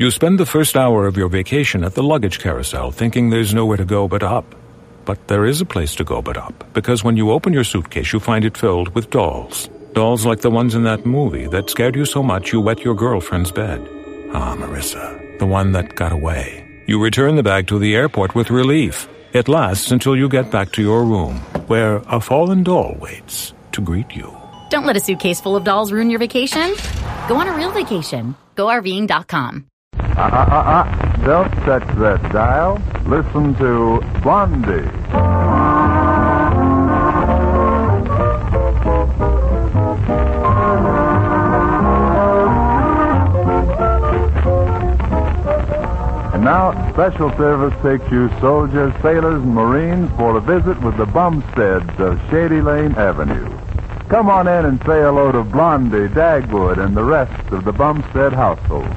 You 0.00 0.10
spend 0.10 0.40
the 0.40 0.46
first 0.46 0.78
hour 0.78 1.06
of 1.06 1.18
your 1.18 1.28
vacation 1.28 1.84
at 1.84 1.92
the 1.92 2.02
luggage 2.02 2.38
carousel 2.38 2.90
thinking 2.90 3.28
there's 3.28 3.52
nowhere 3.52 3.76
to 3.76 3.84
go 3.84 4.08
but 4.08 4.22
up. 4.22 4.54
But 5.04 5.28
there 5.28 5.44
is 5.44 5.60
a 5.60 5.66
place 5.66 5.94
to 5.96 6.04
go 6.04 6.22
but 6.22 6.38
up, 6.38 6.64
because 6.72 7.04
when 7.04 7.18
you 7.18 7.30
open 7.32 7.52
your 7.52 7.64
suitcase, 7.64 8.10
you 8.10 8.18
find 8.18 8.46
it 8.46 8.56
filled 8.56 8.94
with 8.94 9.10
dolls. 9.10 9.68
Dolls 9.92 10.24
like 10.24 10.40
the 10.40 10.48
ones 10.48 10.74
in 10.74 10.84
that 10.84 11.04
movie 11.04 11.48
that 11.48 11.68
scared 11.68 11.96
you 11.96 12.06
so 12.06 12.22
much 12.22 12.50
you 12.50 12.62
wet 12.62 12.82
your 12.82 12.94
girlfriend's 12.94 13.52
bed. 13.52 13.86
Ah, 14.32 14.56
Marissa, 14.56 15.38
the 15.38 15.44
one 15.44 15.72
that 15.72 15.96
got 15.96 16.12
away. 16.12 16.64
You 16.86 16.98
return 17.04 17.36
the 17.36 17.42
bag 17.42 17.66
to 17.66 17.78
the 17.78 17.94
airport 17.94 18.34
with 18.34 18.48
relief. 18.48 19.06
It 19.34 19.48
lasts 19.48 19.90
until 19.90 20.16
you 20.16 20.30
get 20.30 20.50
back 20.50 20.72
to 20.72 20.82
your 20.82 21.04
room, 21.04 21.40
where 21.66 21.96
a 22.08 22.22
fallen 22.22 22.62
doll 22.62 22.96
waits 22.98 23.52
to 23.72 23.82
greet 23.82 24.16
you. 24.16 24.34
Don't 24.70 24.86
let 24.86 24.96
a 24.96 25.00
suitcase 25.00 25.42
full 25.42 25.56
of 25.56 25.64
dolls 25.64 25.92
ruin 25.92 26.08
your 26.08 26.20
vacation. 26.20 26.74
Go 27.28 27.36
on 27.36 27.48
a 27.48 27.54
real 27.54 27.70
vacation. 27.70 28.34
GoRVing.com. 28.56 29.66
Uh, 30.16 30.20
uh, 30.20 30.84
uh. 30.84 31.24
Don't 31.24 31.50
touch 31.64 31.86
that 31.98 32.32
dial. 32.32 32.80
Listen 33.06 33.54
to 33.56 34.00
Blondie. 34.22 34.88
And 46.32 46.44
now, 46.44 46.72
special 46.92 47.30
service 47.36 47.74
takes 47.82 48.10
you 48.10 48.30
soldiers, 48.40 48.94
sailors, 49.02 49.42
and 49.42 49.54
Marines 49.54 50.10
for 50.16 50.36
a 50.36 50.40
visit 50.40 50.80
with 50.82 50.96
the 50.96 51.06
Bumsteads 51.06 52.00
of 52.00 52.18
Shady 52.30 52.62
Lane 52.62 52.94
Avenue. 52.94 53.48
Come 54.08 54.30
on 54.30 54.48
in 54.48 54.64
and 54.64 54.78
say 54.80 55.02
hello 55.02 55.30
to 55.32 55.44
Blondie, 55.44 56.08
Dagwood, 56.08 56.78
and 56.78 56.96
the 56.96 57.04
rest 57.04 57.52
of 57.52 57.64
the 57.64 57.72
Bumstead 57.72 58.32
household. 58.32 58.88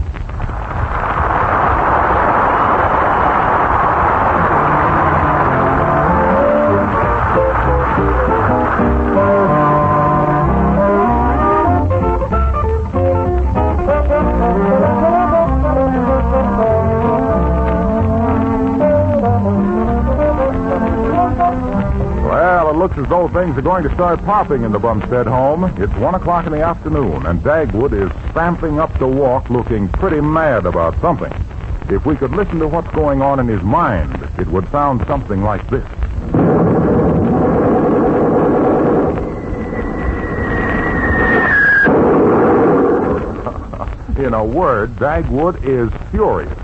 Things 23.33 23.57
are 23.57 23.63
going 23.63 23.83
to 23.83 23.91
start 23.95 24.23
popping 24.25 24.61
in 24.61 24.71
the 24.71 24.77
Bumstead 24.77 25.25
home. 25.25 25.63
It's 25.81 25.93
one 25.95 26.13
o'clock 26.13 26.45
in 26.45 26.51
the 26.51 26.61
afternoon, 26.61 27.25
and 27.25 27.41
Dagwood 27.41 27.91
is 27.91 28.11
stamping 28.29 28.79
up 28.79 28.95
the 28.99 29.07
walk 29.07 29.49
looking 29.49 29.89
pretty 29.89 30.21
mad 30.21 30.67
about 30.67 30.99
something. 31.01 31.33
If 31.89 32.05
we 32.05 32.15
could 32.15 32.31
listen 32.31 32.59
to 32.59 32.67
what's 32.67 32.91
going 32.91 33.23
on 33.23 33.39
in 33.39 33.47
his 33.47 33.63
mind, 33.63 34.29
it 34.37 34.47
would 34.47 34.69
sound 34.69 35.03
something 35.07 35.41
like 35.41 35.67
this. 35.71 35.87
In 44.23 44.35
a 44.35 44.45
word, 44.45 44.95
Dagwood 44.97 45.65
is 45.65 45.91
furious. 46.11 46.57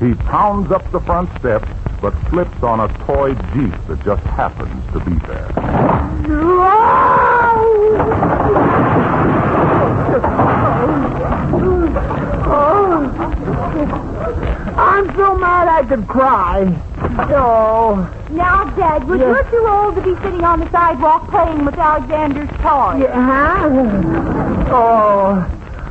He 0.00 0.14
pounds 0.14 0.72
up 0.72 0.90
the 0.90 1.00
front 1.00 1.30
steps, 1.38 1.68
but 2.02 2.12
slips 2.30 2.62
on 2.62 2.80
a 2.80 2.88
toy 3.06 3.34
Jeep 3.54 3.72
that 3.86 4.02
just 4.04 4.22
happens 4.24 4.84
to 4.92 5.00
be 5.00 5.14
there. 5.26 5.75
Oh, 12.48 13.02
I'm 14.76 15.06
so 15.16 15.36
mad 15.38 15.68
I 15.68 15.82
could 15.88 16.06
cry. 16.08 16.66
Oh, 17.34 18.08
Now, 18.30 18.64
Dad, 18.76 19.08
was 19.08 19.18
Yes. 19.20 19.28
you're 19.28 19.44
too 19.60 19.66
old 19.68 19.94
to 19.96 20.02
be 20.02 20.14
sitting 20.22 20.44
on 20.44 20.60
the 20.60 20.70
sidewalk 20.70 21.28
playing 21.30 21.64
with 21.64 21.78
Alexander's 21.78 22.48
toys. 22.60 23.00
yeah, 23.02 23.14
huh? 23.14 23.68
Oh, 24.72 25.46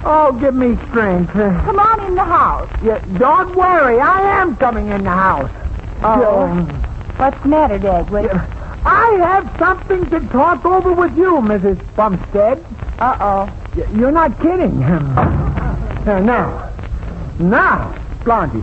oh, 0.05 0.31
give 0.33 0.53
me 0.53 0.77
strength. 0.89 1.31
Come 1.33 1.79
on 1.79 1.99
in 2.05 2.13
the 2.15 2.23
house. 2.23 2.69
Yeah, 2.83 2.99
don't 3.17 3.55
worry, 3.55 3.99
I 3.99 4.21
am 4.41 4.55
coming 4.57 4.89
in 4.89 5.03
the 5.03 5.09
house. 5.09 5.49
Oh. 6.03 6.47
What's 7.17 7.41
the 7.41 7.47
matter, 7.47 7.79
Dagwood? 7.79 8.29
I 8.85 9.17
have 9.21 9.57
something 9.57 10.09
to 10.11 10.19
talk 10.29 10.63
over 10.65 10.93
with 10.93 11.17
you, 11.17 11.37
Mrs. 11.41 11.79
Bumstead. 11.95 12.63
Uh-oh. 12.99 13.51
Y- 13.75 13.85
You're 13.95 14.11
not 14.11 14.39
kidding. 14.41 14.83
Uh, 16.05 16.19
now, 16.19 16.71
now, 17.39 17.97
Blondie. 18.23 18.61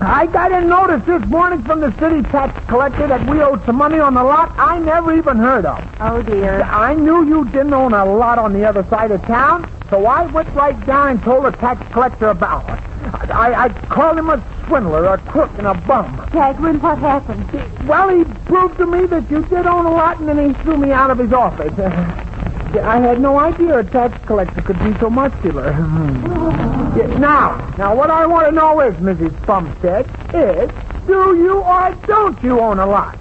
I 0.00 0.26
got 0.26 0.50
a 0.50 0.60
notice 0.62 1.06
this 1.06 1.22
morning 1.30 1.62
from 1.62 1.80
the 1.80 1.92
city 2.00 2.22
tax 2.28 2.52
collector 2.66 3.06
that 3.06 3.24
we 3.30 3.40
owed 3.40 3.64
some 3.64 3.76
money 3.76 4.00
on 4.00 4.14
the 4.14 4.24
lot 4.24 4.52
I 4.58 4.80
never 4.80 5.16
even 5.16 5.36
heard 5.36 5.64
of. 5.64 5.78
Oh, 6.00 6.22
dear. 6.22 6.62
I 6.62 6.94
knew 6.94 7.24
you 7.24 7.44
didn't 7.44 7.72
own 7.72 7.94
a 7.94 8.04
lot 8.04 8.40
on 8.40 8.52
the 8.52 8.64
other 8.68 8.82
side 8.90 9.12
of 9.12 9.22
town, 9.22 9.70
so 9.90 10.06
I 10.06 10.26
went 10.26 10.48
right 10.56 10.84
down 10.86 11.10
and 11.10 11.22
told 11.22 11.44
the 11.44 11.52
tax 11.52 11.80
collector 11.92 12.30
about 12.30 12.68
it. 12.68 12.82
I, 13.14 13.64
I 13.64 13.68
called 13.88 14.18
him 14.18 14.30
a 14.30 14.42
swindler, 14.66 15.06
a 15.06 15.18
crook, 15.18 15.50
and 15.58 15.66
a 15.66 15.74
bum. 15.74 16.16
Dagwood, 16.30 16.80
what 16.80 16.98
happened? 16.98 17.50
Well, 17.88 18.08
he 18.08 18.24
proved 18.46 18.78
to 18.78 18.86
me 18.86 19.06
that 19.06 19.30
you 19.30 19.42
did 19.44 19.66
own 19.66 19.86
a 19.86 19.90
lot, 19.90 20.18
and 20.18 20.28
then 20.28 20.48
he 20.54 20.62
threw 20.62 20.76
me 20.76 20.90
out 20.92 21.10
of 21.10 21.18
his 21.18 21.32
office. 21.32 21.72
I 21.78 22.98
had 22.98 23.20
no 23.20 23.38
idea 23.38 23.78
a 23.78 23.84
tax 23.84 24.18
collector 24.26 24.60
could 24.62 24.78
be 24.80 24.98
so 24.98 25.10
muscular. 25.10 25.72
Yeah, 26.94 27.06
now, 27.18 27.74
now, 27.76 27.96
what 27.96 28.08
I 28.08 28.24
want 28.24 28.46
to 28.46 28.52
know 28.52 28.80
is, 28.80 28.94
Mrs. 28.98 29.34
Bumstead, 29.46 30.06
is, 30.32 30.70
do 31.08 31.36
you 31.36 31.58
or 31.58 31.92
don't 32.06 32.40
you 32.40 32.60
own 32.60 32.78
a 32.78 32.86
lot? 32.86 33.18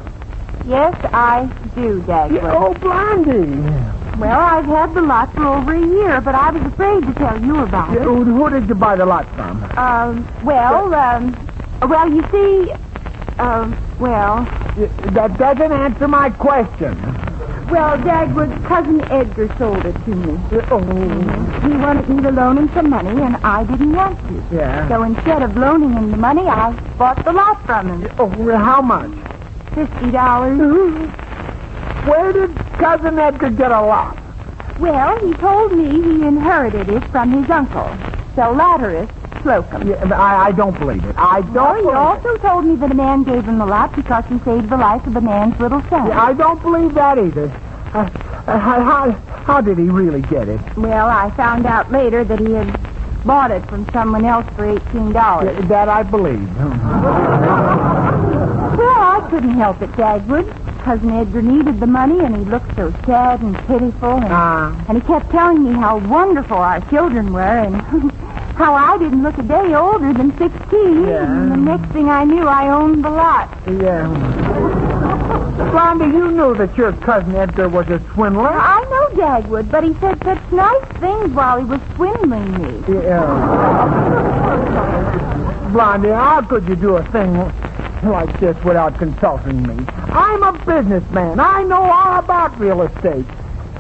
Yes, 0.68 0.94
I 1.06 1.46
do, 1.74 2.00
Dagwood. 2.04 2.36
Yeah, 2.36 2.54
oh, 2.56 2.76
Blondie. 2.76 4.03
Well, 4.18 4.40
I've 4.40 4.66
had 4.66 4.94
the 4.94 5.02
lot 5.02 5.34
for 5.34 5.46
over 5.48 5.74
a 5.74 5.80
year, 5.82 6.22
but 6.22 6.36
I 6.36 6.52
was 6.52 6.62
afraid 6.72 7.02
to 7.08 7.14
tell 7.16 7.40
you 7.42 7.64
about 7.64 7.96
it. 7.96 8.02
who, 8.04 8.24
who 8.24 8.50
did 8.50 8.68
you 8.70 8.76
buy 8.76 8.96
the 8.96 9.06
lot 9.06 9.26
from? 9.36 9.64
Um, 9.78 10.28
well, 10.44 10.94
um, 10.94 11.50
well, 11.82 12.10
you 12.10 12.24
see, 12.32 12.72
um, 13.40 13.76
well, 14.00 14.44
That 15.14 15.38
doesn't 15.38 15.72
answer 15.72 16.08
my 16.08 16.30
question. 16.30 16.96
well, 17.70 17.98
Dagwood's 17.98 18.68
cousin 18.68 19.02
Edgar 19.12 19.50
sold 19.58 19.84
it 19.86 19.94
to 20.06 20.10
me. 20.16 20.40
Oh, 20.70 20.80
He 21.68 21.76
wanted 21.78 22.08
me 22.08 22.22
to 22.22 22.32
loan 22.32 22.58
him 22.60 22.70
some 22.74 22.90
money, 22.92 23.20
and 23.22 23.36
I 23.38 23.64
didn't 23.64 23.94
want 23.94 24.20
to. 24.28 24.56
yeah. 24.56 24.88
So 24.90 25.02
instead 25.04 25.42
of 25.42 25.58
loaning 25.58 25.92
him 25.94 26.12
the 26.12 26.18
money, 26.18 26.46
I 26.48 26.72
bought 27.00 27.24
the 27.26 27.34
lot 27.34 27.66
from 27.66 27.88
him. 28.04 28.14
Oh, 28.20 28.30
how 28.58 28.82
much? 28.82 29.12
Fifty 29.74 30.12
dollars. 30.12 31.10
Where 32.06 32.34
did 32.34 32.56
Cousin 32.78 33.18
Edgar 33.20 33.50
get 33.52 33.72
a 33.72 33.82
lot? 33.82 34.18
Well, 34.80 35.18
he 35.26 35.34
told 35.36 35.72
me 35.72 35.86
he 35.90 36.26
inherited 36.26 36.90
it 36.90 37.04
from 37.12 37.32
his 37.32 37.50
uncle, 37.50 37.88
Sir 38.36 38.52
Latterus 38.54 39.10
Slocum. 39.42 39.88
Yeah, 39.88 40.04
I, 40.14 40.48
I 40.48 40.52
don't 40.52 40.78
believe 40.80 41.06
it. 41.06 41.16
I 41.18 41.42
don't 41.54 41.58
Oh, 41.58 41.76
he 41.76 41.82
believe 41.82 41.94
it. 41.94 41.98
also 41.98 42.38
told 42.38 42.66
me 42.66 42.76
that 42.78 42.92
a 42.92 42.94
man 42.96 43.24
gave 43.24 43.46
him 43.46 43.58
the 43.60 43.66
lot 43.66 43.96
because 43.96 44.26
he 44.26 44.38
saved 44.40 44.70
the 44.70 44.78
life 44.78 45.06
of 45.08 45.16
a 45.16 45.22
man's 45.22 45.58
little 45.60 45.82
son. 45.90 46.08
Yeah, 46.08 46.22
I 46.24 46.34
don't 46.34 46.62
believe 46.62 46.94
that 46.96 47.18
either. 47.20 47.50
Uh, 47.94 48.10
uh, 48.48 48.58
how, 48.60 49.12
how, 49.46 49.62
did 49.62 49.78
he 49.78 49.84
really 49.84 50.22
get 50.24 50.50
it? 50.50 50.60
Well, 50.76 51.08
I 51.08 51.30
found 51.38 51.66
out 51.66 51.92
later 51.92 52.24
that 52.24 52.40
he 52.40 52.52
had 52.54 52.68
bought 53.24 53.52
it 53.52 53.64
from 53.70 53.88
someone 53.94 54.26
else 54.26 54.46
for 54.56 54.66
eighteen 54.66 55.14
dollars. 55.14 55.56
Yeah, 55.56 55.68
that 55.68 55.88
I 55.90 56.04
believe. 56.04 56.50
Well, 56.58 56.74
I 59.00 59.26
couldn't 59.30 59.52
help 59.52 59.82
it, 59.82 59.92
Dagwood. 59.92 60.52
Cousin 60.84 61.12
Edgar 61.12 61.42
needed 61.42 61.80
the 61.80 61.88
money, 61.88 62.20
and 62.20 62.36
he 62.36 62.44
looked 62.44 62.76
so 62.76 62.92
sad 63.06 63.42
and 63.42 63.56
pitiful, 63.68 64.16
and, 64.18 64.26
Ah. 64.30 64.76
and 64.90 65.02
he 65.02 65.08
kept 65.08 65.30
telling 65.32 65.64
me 65.64 65.72
how 65.80 65.98
wonderful 66.00 66.58
our 66.58 66.82
children 66.90 67.32
were, 67.32 67.40
and 67.42 67.76
how 68.56 68.74
I 68.74 68.98
didn't 68.98 69.24
look 69.24 69.38
a 69.38 69.44
day 69.44 69.74
older 69.74 70.12
than 70.12 70.38
sixteen. 70.38 71.08
Yeah. 71.08 71.24
And 71.24 71.52
the 71.52 71.58
next 71.58 71.90
thing 71.94 72.10
I 72.10 72.26
knew, 72.26 72.48
I 72.48 72.68
owned 72.70 73.04
the 73.04 73.10
lot. 73.10 73.50
Yeah. 73.66 74.08
Blondie, 75.72 76.06
you 76.18 76.32
knew 76.32 76.54
that 76.56 76.76
your 76.78 76.92
cousin 76.94 77.34
Edgar 77.36 77.70
was 77.70 77.88
a 77.90 78.00
swindler. 78.14 78.50
I 78.52 78.82
know 78.92 79.08
Dagwood, 79.26 79.72
but 79.72 79.84
he 79.86 79.94
said 80.02 80.22
such 80.24 80.42
nice 80.52 80.86
things 81.00 81.30
while 81.32 81.60
he 81.60 81.64
was 81.66 81.80
swindling 81.96 82.52
me. 82.62 82.84
Yeah. 83.06 83.24
Blondie, 85.72 86.10
how 86.10 86.42
could 86.42 86.68
you 86.68 86.76
do 86.76 86.98
a 86.98 87.04
thing 87.12 87.34
like 88.06 88.40
this 88.40 88.56
without 88.64 88.98
consulting 88.98 89.64
me? 89.64 89.86
I'm 89.88 90.44
a 90.44 90.54
businessman. 90.66 91.40
I 91.40 91.64
know 91.64 91.82
all 91.84 92.20
about 92.20 92.58
real 92.60 92.82
estate. 92.84 93.26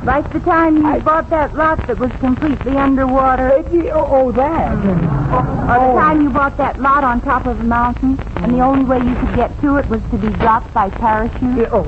Like 0.03 0.31
the 0.33 0.39
time 0.41 0.77
you 0.77 0.85
I- 0.85 0.99
bought 0.99 1.29
that 1.29 1.55
lot 1.55 1.85
that 1.87 1.97
was 1.97 2.11
completely 2.19 2.75
underwater. 2.75 3.53
Uh, 3.53 3.63
oh, 3.93 4.07
oh, 4.11 4.31
that. 4.33 4.73
Or 4.73 5.87
the 5.93 5.99
time 5.99 6.21
you 6.21 6.29
bought 6.29 6.57
that 6.57 6.79
lot 6.81 7.03
on 7.05 7.21
top 7.21 7.45
of 7.45 7.59
a 7.59 7.63
mountain, 7.63 8.19
and 8.37 8.53
the 8.53 8.59
only 8.59 8.83
way 8.83 8.97
you 8.97 9.15
could 9.15 9.33
get 9.35 9.57
to 9.61 9.77
it 9.77 9.87
was 9.87 10.01
to 10.11 10.17
be 10.17 10.27
dropped 10.39 10.73
by 10.73 10.89
parachute. 10.89 11.57
Yeah, 11.57 11.69
Oh, 11.71 11.83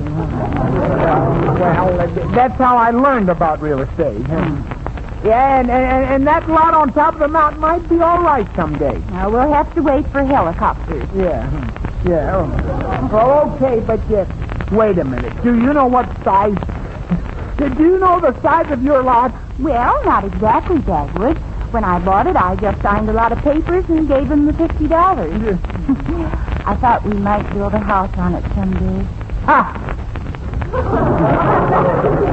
well, 1.59 1.99
uh, 2.01 2.07
that's 2.33 2.55
how 2.55 2.77
I 2.77 2.91
learned 2.91 3.29
about 3.29 3.61
real 3.61 3.81
estate. 3.81 4.21
Yeah, 5.25 5.59
and, 5.59 5.69
and, 5.71 6.05
and 6.05 6.27
that 6.27 6.47
lot 6.47 6.73
on 6.73 6.93
top 6.93 7.15
of 7.15 7.19
the 7.19 7.27
mountain 7.27 7.59
might 7.59 7.87
be 7.89 7.99
all 7.99 8.21
right 8.21 8.47
someday. 8.55 8.97
Now, 9.09 9.29
we'll 9.29 9.51
have 9.51 9.73
to 9.75 9.81
wait 9.81 10.07
for 10.11 10.23
helicopters. 10.23 11.07
Yeah, 11.15 11.49
yeah. 12.07 12.35
Oh. 12.35 13.09
Well, 13.11 13.55
okay, 13.55 13.79
but 13.79 13.99
uh, 14.11 14.25
wait 14.75 14.97
a 14.97 15.03
minute. 15.03 15.33
Do 15.43 15.55
you 15.59 15.73
know 15.73 15.87
what 15.87 16.05
size? 16.23 16.55
Do 17.57 17.83
you 17.83 17.97
know 17.99 18.19
the 18.19 18.39
size 18.41 18.69
of 18.71 18.83
your 18.83 19.01
lot? 19.03 19.33
Well, 19.59 20.03
not 20.05 20.23
exactly, 20.25 20.77
Dagwood. 20.79 21.37
When 21.71 21.83
I 21.83 21.99
bought 21.99 22.27
it, 22.27 22.35
I 22.35 22.55
just 22.55 22.81
signed 22.81 23.09
a 23.09 23.13
lot 23.13 23.31
of 23.31 23.39
papers 23.39 23.85
and 23.89 24.07
gave 24.07 24.29
him 24.31 24.45
the 24.45 24.53
fifty 24.53 24.87
dollars. 24.87 25.33
I 26.67 26.75
thought 26.81 27.03
we 27.05 27.13
might 27.13 27.47
build 27.53 27.73
a 27.73 27.79
house 27.79 28.15
on 28.17 28.35
it 28.35 28.43
someday. 28.55 29.05
Ha! 29.45 29.91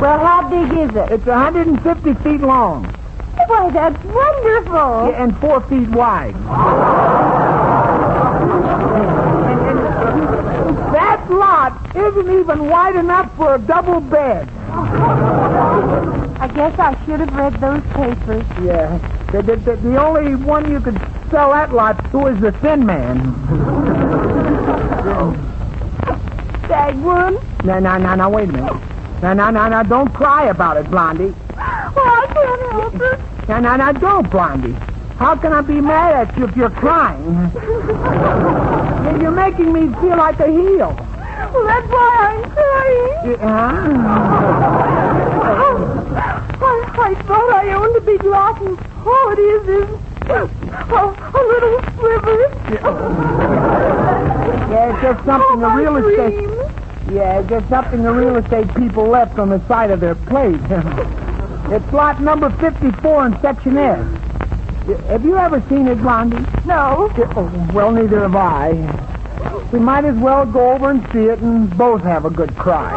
Well, 0.00 0.18
how 0.18 0.48
big 0.50 0.78
is 0.78 0.94
it? 0.94 1.10
It's 1.10 1.24
150 1.26 2.14
feet 2.22 2.40
long 2.42 2.84
Why, 2.84 3.70
that's 3.70 4.04
wonderful. 4.04 5.08
yeah, 5.10 5.22
and 5.22 5.36
four 5.38 5.60
feet 5.62 5.88
wide. 5.88 6.34
lot 11.36 11.96
isn't 11.96 12.40
even 12.40 12.68
wide 12.68 12.96
enough 12.96 13.34
for 13.36 13.54
a 13.54 13.58
double 13.58 14.00
bed. 14.00 14.48
I 16.38 16.48
guess 16.54 16.78
I 16.78 16.94
should 17.04 17.20
have 17.20 17.34
read 17.34 17.54
those 17.60 17.82
papers. 17.94 18.44
Yeah. 18.64 18.98
The, 19.32 19.42
the, 19.42 19.56
the, 19.56 19.76
the 19.76 20.02
only 20.02 20.34
one 20.34 20.70
you 20.70 20.80
could 20.80 20.98
sell 21.30 21.50
that 21.50 21.72
lot 21.72 22.10
to 22.10 22.26
is 22.26 22.40
the 22.40 22.52
Thin 22.52 22.84
Man. 22.86 23.34
Dagwood? 26.68 27.64
No, 27.64 27.78
no, 27.78 27.98
no, 27.98 28.14
no, 28.14 28.28
wait 28.28 28.48
a 28.48 28.52
minute. 28.52 28.82
No, 29.22 29.32
no, 29.32 29.50
no, 29.50 29.68
no, 29.68 29.82
don't 29.82 30.12
cry 30.12 30.46
about 30.46 30.76
it, 30.76 30.90
Blondie. 30.90 31.34
Well, 31.54 32.04
I 32.04 32.26
can't 32.32 32.72
help 32.72 32.94
it. 32.94 33.48
No, 33.48 33.60
no, 33.60 33.76
no, 33.76 33.92
don't, 33.92 34.30
Blondie. 34.30 34.76
How 35.16 35.36
can 35.36 35.52
I 35.52 35.62
be 35.62 35.80
mad 35.80 36.28
at 36.28 36.36
you 36.36 36.44
if 36.44 36.56
you're 36.56 36.68
crying? 36.70 37.50
You're 39.20 39.30
making 39.30 39.72
me 39.72 39.88
feel 40.00 40.16
like 40.16 40.38
a 40.40 40.50
heel. 40.50 40.94
Well, 41.56 41.66
that's 41.68 41.88
why 41.88 42.10
I'm 42.20 42.42
crying. 42.50 43.30
Yeah. 43.40 44.76
I, 46.60 46.72
I 46.98 47.14
thought 47.22 47.50
I 47.50 47.72
owned 47.72 47.96
a 47.96 48.00
big 48.02 48.22
lot, 48.24 48.60
and 48.60 48.78
all 49.06 49.32
it 49.32 49.38
is 49.38 49.68
is 49.68 49.88
a, 50.28 50.42
a 50.42 51.42
little 51.48 51.80
sliver. 51.96 52.40
Yeah, 54.70 54.92
it's 54.92 55.02
just 55.02 55.24
something 55.24 55.48
Oh, 55.48 55.60
the 55.60 55.68
real 55.70 55.96
estate. 55.96 56.34
dream. 56.34 56.50
Yeah, 57.16 57.38
it's 57.40 57.48
just 57.48 57.68
something 57.70 58.02
the 58.02 58.12
real 58.12 58.36
estate 58.36 58.74
people 58.74 59.06
left 59.06 59.38
on 59.38 59.48
the 59.48 59.66
side 59.66 59.90
of 59.90 60.00
their 60.00 60.14
plate. 60.14 60.60
it's 61.72 61.92
lot 61.92 62.20
number 62.20 62.50
54 62.50 63.26
in 63.26 63.40
Section 63.40 63.78
S. 63.78 63.98
Have 65.08 65.24
you 65.24 65.36
ever 65.38 65.62
seen 65.68 65.88
it, 65.88 66.00
Blondie? 66.02 66.44
No. 66.66 67.10
Oh, 67.34 67.70
well, 67.72 67.90
neither 67.92 68.20
have 68.20 68.36
I. 68.36 69.14
We 69.72 69.80
might 69.80 70.04
as 70.04 70.16
well 70.16 70.46
go 70.46 70.72
over 70.72 70.90
and 70.90 71.02
see 71.12 71.26
it 71.26 71.40
and 71.40 71.76
both 71.76 72.02
have 72.02 72.24
a 72.24 72.30
good 72.30 72.54
cry. 72.56 72.92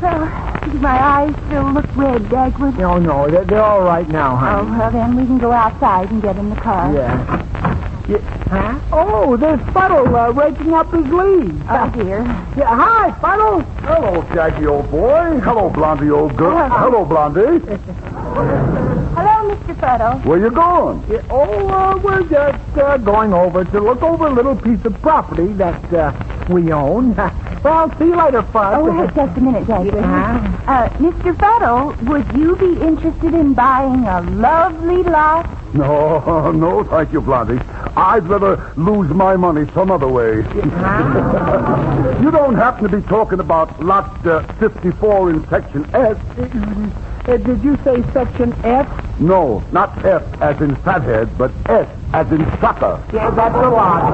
Well, 0.00 0.70
do 0.70 0.78
my 0.78 1.02
eyes 1.02 1.34
still 1.46 1.72
look 1.72 1.96
red, 1.96 2.22
Dagwood? 2.24 2.78
No, 2.78 2.98
no, 2.98 3.28
they're, 3.30 3.44
they're 3.44 3.62
all 3.62 3.82
right 3.82 4.08
now, 4.08 4.36
huh? 4.36 4.60
Oh, 4.60 4.78
well, 4.78 4.90
then 4.90 5.16
we 5.16 5.24
can 5.24 5.38
go 5.38 5.52
outside 5.52 6.10
and 6.10 6.22
get 6.22 6.36
in 6.36 6.50
the 6.50 6.56
car. 6.56 6.92
Yeah. 6.92 7.44
Yeah. 8.54 8.78
Huh? 8.78 8.80
Oh, 8.92 9.36
there's 9.36 9.60
Fuddle 9.72 10.14
uh, 10.14 10.30
raking 10.32 10.72
up 10.74 10.92
his 10.92 11.06
leaves. 11.06 11.62
Oh, 11.68 11.90
here. 11.90 12.22
Yeah, 12.56 12.74
hi, 12.74 13.10
Fuddle. 13.20 13.60
Hello, 13.82 14.22
Shaggy, 14.32 14.66
old 14.66 14.90
boy. 14.90 15.40
Hello, 15.40 15.70
Blondie, 15.70 16.10
old 16.10 16.36
girl. 16.36 16.68
Hello, 16.68 17.04
Blondie. 17.04 17.64
Hello, 19.14 19.54
Mr. 19.54 19.80
Fuddle. 19.80 20.20
Where 20.20 20.38
you 20.38 20.50
going? 20.50 21.04
Yeah, 21.08 21.22
oh, 21.30 21.68
uh, 21.68 21.96
we're 21.98 22.22
just 22.28 22.78
uh, 22.78 22.96
going 22.98 23.32
over 23.32 23.64
to 23.64 23.80
look 23.80 24.02
over 24.02 24.26
a 24.26 24.32
little 24.32 24.56
piece 24.56 24.84
of 24.84 25.00
property 25.02 25.52
that 25.54 25.92
uh, 25.92 26.12
we 26.48 26.72
own. 26.72 27.14
well, 27.64 27.98
see 27.98 28.04
you 28.04 28.16
later, 28.16 28.42
Fudd. 28.42 28.76
Oh, 28.76 29.00
wait 29.00 29.14
just 29.14 29.38
a 29.38 29.40
minute, 29.40 29.64
Dagwood. 29.64 29.94
Yeah. 29.94 30.64
Uh, 30.66 30.88
Mr. 30.98 31.34
Fuddle, 31.38 31.96
would 32.08 32.30
you 32.36 32.56
be 32.56 32.78
interested 32.80 33.32
in 33.34 33.54
buying 33.54 34.04
a 34.04 34.20
lovely 34.20 35.02
lot? 35.02 35.48
No, 35.74 36.52
no, 36.52 36.84
thank 36.84 37.12
you, 37.12 37.20
Blondie. 37.20 37.58
I'd 37.96 38.28
rather 38.28 38.72
lose 38.76 39.08
my 39.10 39.36
money 39.36 39.66
some 39.72 39.90
other 39.90 40.08
way. 40.08 40.36
you 42.22 42.30
don't 42.30 42.54
happen 42.54 42.88
to 42.90 42.96
be 42.96 43.02
talking 43.08 43.40
about 43.40 43.82
lot 43.82 44.24
uh, 44.26 44.42
54 44.54 45.30
in 45.30 45.48
Section 45.48 45.84
S? 45.94 46.16
Uh, 47.26 47.36
did 47.38 47.64
you 47.64 47.78
say 47.82 48.02
Section 48.12 48.52
F? 48.64 49.18
No, 49.18 49.60
not 49.72 50.04
F 50.04 50.22
as 50.42 50.60
in 50.60 50.76
fathead, 50.76 51.36
but 51.38 51.50
S 51.66 51.88
as 52.12 52.30
in 52.30 52.44
sucker. 52.60 53.02
Yeah, 53.12 53.30
that's 53.30 53.54
a 53.56 53.68
lot. 53.70 54.12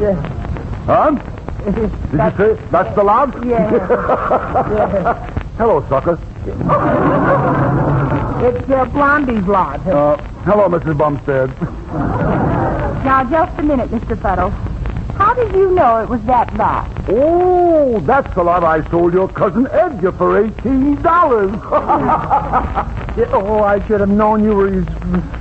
yeah. 0.00 0.20
Huh? 0.86 1.16
Did 1.64 1.76
you 1.76 1.88
say 2.36 2.58
that's 2.70 2.94
the 2.94 3.02
lot? 3.04 3.32
Yeah. 3.46 3.68
Hello, 5.58 5.84
sucker. 5.88 6.18
It's 8.44 8.70
uh, 8.70 8.84
Blondie's 8.86 9.46
lot. 9.46 9.86
Uh, 9.86 10.16
hello, 10.44 10.68
Mrs. 10.68 10.96
Bumstead. 10.98 11.50
Now, 13.04 13.22
just 13.30 13.58
a 13.58 13.62
minute, 13.62 13.90
Mr. 13.90 14.20
Fuddle. 14.20 14.50
How 15.16 15.34
did 15.34 15.52
you 15.54 15.70
know 15.72 15.98
it 16.02 16.08
was 16.08 16.22
that 16.24 16.52
lot? 16.56 16.90
Oh, 17.08 18.00
that's 18.00 18.32
the 18.34 18.42
lot 18.42 18.64
I 18.64 18.82
sold 18.90 19.12
your 19.12 19.28
cousin 19.28 19.68
Edgar 19.70 20.12
for 20.12 20.44
eighteen 20.44 21.00
dollars. 21.02 21.52
Yeah, 23.14 23.26
oh, 23.34 23.62
I 23.62 23.86
should 23.86 24.00
have 24.00 24.08
known 24.08 24.42
you 24.42 24.54
were 24.54 24.70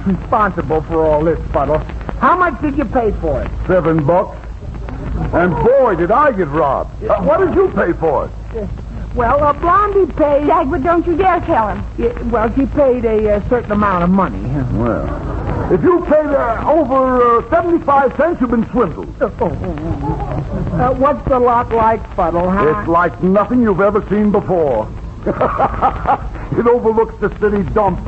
responsible 0.06 0.82
for 0.82 1.06
all 1.06 1.24
this, 1.24 1.40
Fuddle. 1.54 1.78
How 2.20 2.36
much 2.38 2.60
did 2.62 2.78
you 2.78 2.84
pay 2.84 3.14
for 3.22 3.42
it? 3.44 3.50
Seven 3.66 4.06
bucks. 4.06 4.38
And 5.34 5.54
boy, 5.54 5.96
did 5.96 6.12
I 6.12 6.32
get 6.32 6.48
robbed. 6.50 7.04
Uh, 7.04 7.22
what 7.22 7.40
did 7.40 7.56
you 7.56 7.70
pay 7.70 7.94
for 7.94 8.26
it? 8.26 8.32
Well, 9.16 9.44
uh, 9.44 9.54
Blondie 9.54 10.12
paid. 10.14 10.48
Dagwood, 10.48 10.84
don't 10.84 11.06
you 11.06 11.18
dare 11.18 11.40
tell 11.42 11.70
him. 11.70 11.86
Yeah, 11.98 12.22
well, 12.24 12.54
she 12.56 12.66
paid 12.66 13.04
a, 13.06 13.36
uh 13.36 13.50
certain 13.50 13.72
amount 13.72 14.04
of 14.04 14.10
money. 14.10 14.42
Well, 14.78 15.08
if 15.72 15.82
you 15.84 16.02
paid 16.06 16.26
uh, 16.26 16.64
over 16.70 17.40
uh, 17.40 17.50
75 17.50 18.16
cents, 18.18 18.42
you've 18.42 18.52
been 18.52 18.70
swindled. 18.72 19.22
Uh, 19.22 19.30
what's 20.94 21.28
the 21.28 21.40
lot 21.40 21.70
like, 21.72 22.02
Fuddle, 22.16 22.50
huh? 22.50 22.80
It's 22.80 22.88
like 22.90 23.22
nothing 23.24 23.62
you've 23.62 23.82
ever 23.82 24.08
seen 24.10 24.32
before. 24.32 24.88
it 26.58 26.68
overlooks 26.68 27.16
the 27.20 27.30
city 27.40 27.64
dump. 27.74 28.00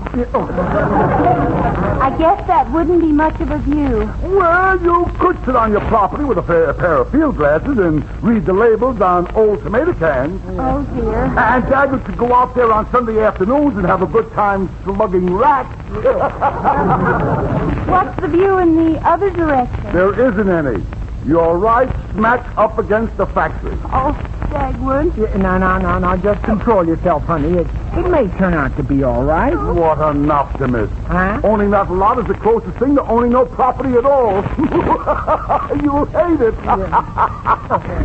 I 2.02 2.16
guess 2.18 2.46
that 2.48 2.70
wouldn't 2.72 3.02
be 3.02 3.12
much 3.12 3.40
of 3.40 3.52
a 3.52 3.60
view. 3.60 4.12
Well, 4.24 4.82
you 4.82 5.06
could 5.20 5.38
sit 5.46 5.56
on 5.56 5.72
your 5.72 5.82
property 5.82 6.24
with 6.24 6.38
a 6.38 6.42
pair, 6.42 6.70
a 6.70 6.74
pair 6.74 6.98
of 6.98 7.12
field 7.12 7.38
glasses 7.38 7.78
and 7.78 8.04
read 8.24 8.46
the 8.46 8.54
labels 8.54 9.00
on 9.02 9.32
old 9.36 9.62
tomato 9.64 9.94
cans. 9.94 10.42
Oh, 10.60 10.84
dear. 10.96 11.26
And 11.26 11.64
Dagwood 11.66 12.04
could 12.06 12.18
go 12.18 12.34
out 12.34 12.56
there 12.56 12.72
on 12.72 12.90
Sunday 12.92 13.22
afternoons 13.24 13.78
and 13.78 13.86
have 13.86 14.02
a 14.02 14.08
good 14.08 14.32
time 14.34 14.70
slugging 14.84 15.34
rats. 15.34 15.70
What's 17.88 18.20
the 18.20 18.28
view 18.28 18.58
in 18.58 18.76
the 18.76 19.00
other 19.08 19.30
direction? 19.30 19.94
there 19.94 20.14
isn't 20.30 20.50
any. 20.50 20.84
You're 21.26 21.58
right 21.58 21.90
smack 22.12 22.46
up 22.58 22.78
against 22.78 23.16
the 23.18 23.26
factory. 23.28 23.78
Oh, 23.86 24.12
Dagwood. 24.50 25.18
Yeah, 25.18 25.36
no, 25.38 25.58
no, 25.58 25.78
no, 25.80 26.00
no. 26.00 26.18
Just 26.18 26.44
control 26.44 26.86
yourself, 26.86 27.24
honey. 27.24 27.58
It, 27.58 27.68
it 27.94 28.08
may 28.10 28.28
turn 28.38 28.54
out 28.54 28.76
to 28.78 28.84
be 28.84 29.04
all 29.04 29.24
right. 29.24 29.54
Oh. 29.54 29.74
What 29.74 30.00
an 30.00 30.30
optimist. 30.30 30.94
Huh? 31.08 31.42
Owning 31.44 31.72
that 31.72 31.90
lot 31.92 32.20
is 32.20 32.26
the 32.28 32.36
closest 32.36 32.78
thing 32.78 32.96
to 32.96 33.04
owning 33.04 33.32
no 33.32 33.46
property 33.46 33.94
at 33.94 34.06
all. 34.06 34.44
You'll 35.82 36.06
hate 36.06 36.42
it. 36.42 36.54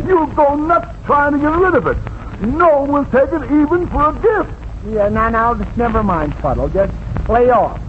You'll 0.07 0.27
go 0.27 0.55
nuts 0.55 0.97
trying 1.05 1.33
to 1.33 1.39
get 1.39 1.53
rid 1.53 1.75
of 1.75 1.87
it. 1.87 1.97
No 2.41 2.81
one 2.81 2.91
will 2.91 3.05
take 3.05 3.33
it 3.33 3.43
even 3.51 3.87
for 3.89 4.09
a 4.09 4.13
gift. 4.13 4.57
Yeah, 4.87 5.09
now, 5.09 5.29
now, 5.29 5.53
just 5.55 5.75
never 5.77 6.01
mind, 6.01 6.33
Fuddle. 6.35 6.69
Just 6.69 6.93
lay 7.27 7.49
off. 7.49 7.79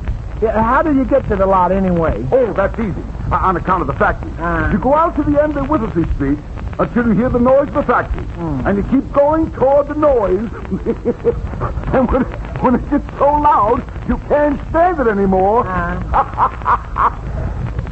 Yeah, 0.41 0.63
how 0.63 0.83
do 0.83 0.95
you 0.95 1.05
get 1.05 1.29
to 1.29 1.37
the 1.37 1.45
lot 1.45 1.71
anyway? 1.71 2.27
Oh, 2.33 2.53
that's 2.55 2.79
easy. 2.79 3.03
Uh, 3.31 3.37
on 3.37 3.57
account 3.57 3.83
of 3.83 3.87
the 3.87 3.95
factory. 3.95 4.33
Ah. 4.39 4.73
You 4.73 4.79
go 4.79 4.95
out 4.95 5.15
to 5.17 5.23
the 5.23 5.43
end 5.43 5.57
of 5.59 5.69
Whittlesey 5.69 6.05
Street 6.15 6.39
until 6.79 7.09
you 7.09 7.13
hear 7.13 7.29
the 7.29 7.39
noise 7.39 7.69
of 7.69 7.75
the 7.75 7.83
factory. 7.83 8.25
Hmm. 8.25 8.67
And 8.67 8.79
you 8.79 8.85
keep 8.85 9.13
going 9.13 9.53
toward 9.53 9.89
the 9.89 9.95
noise. 9.95 10.49
and 11.95 12.11
when, 12.11 12.23
when 12.63 12.75
it 12.77 12.89
gets 12.89 13.07
so 13.19 13.27
loud, 13.27 13.85
you 14.09 14.17
can't 14.29 14.59
stand 14.71 14.99
it 14.99 15.09
anymore. 15.09 15.65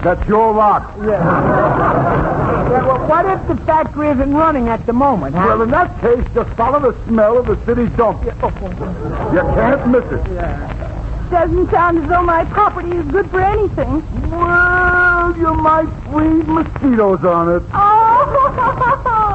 that's 0.02 0.26
your 0.26 0.55
lot. 0.55 0.97
Yeah, 1.05 2.83
well, 2.87 3.07
what 3.09 3.26
if 3.26 3.47
the 3.49 3.57
factory 3.64 4.09
isn't 4.09 4.33
running 4.33 4.69
at 4.69 4.87
the 4.87 4.95
moment, 4.95 5.35
huh? 5.35 5.45
Well, 5.49 5.62
in 5.62 5.71
that 5.71 6.00
case, 6.00 6.25
just 6.35 6.50
follow 6.57 6.81
the 6.81 6.97
smell 7.07 7.37
of 7.37 7.47
the 7.47 7.62
city 7.67 7.88
dump. 7.95 8.25
You 8.25 8.31
can't 8.33 9.88
miss 9.88 10.05
it. 10.05 10.77
Doesn't 11.30 11.70
sound 11.70 11.99
as 11.99 12.08
though 12.08 12.23
my 12.23 12.44
property 12.47 12.97
is 12.97 13.06
good 13.08 13.30
for 13.30 13.40
anything. 13.40 14.02
Well, 14.30 15.37
you 15.37 15.52
might 15.54 15.90
breed 16.11 16.49
mosquitoes 16.49 17.25
on 17.25 17.56
it. 17.56 17.62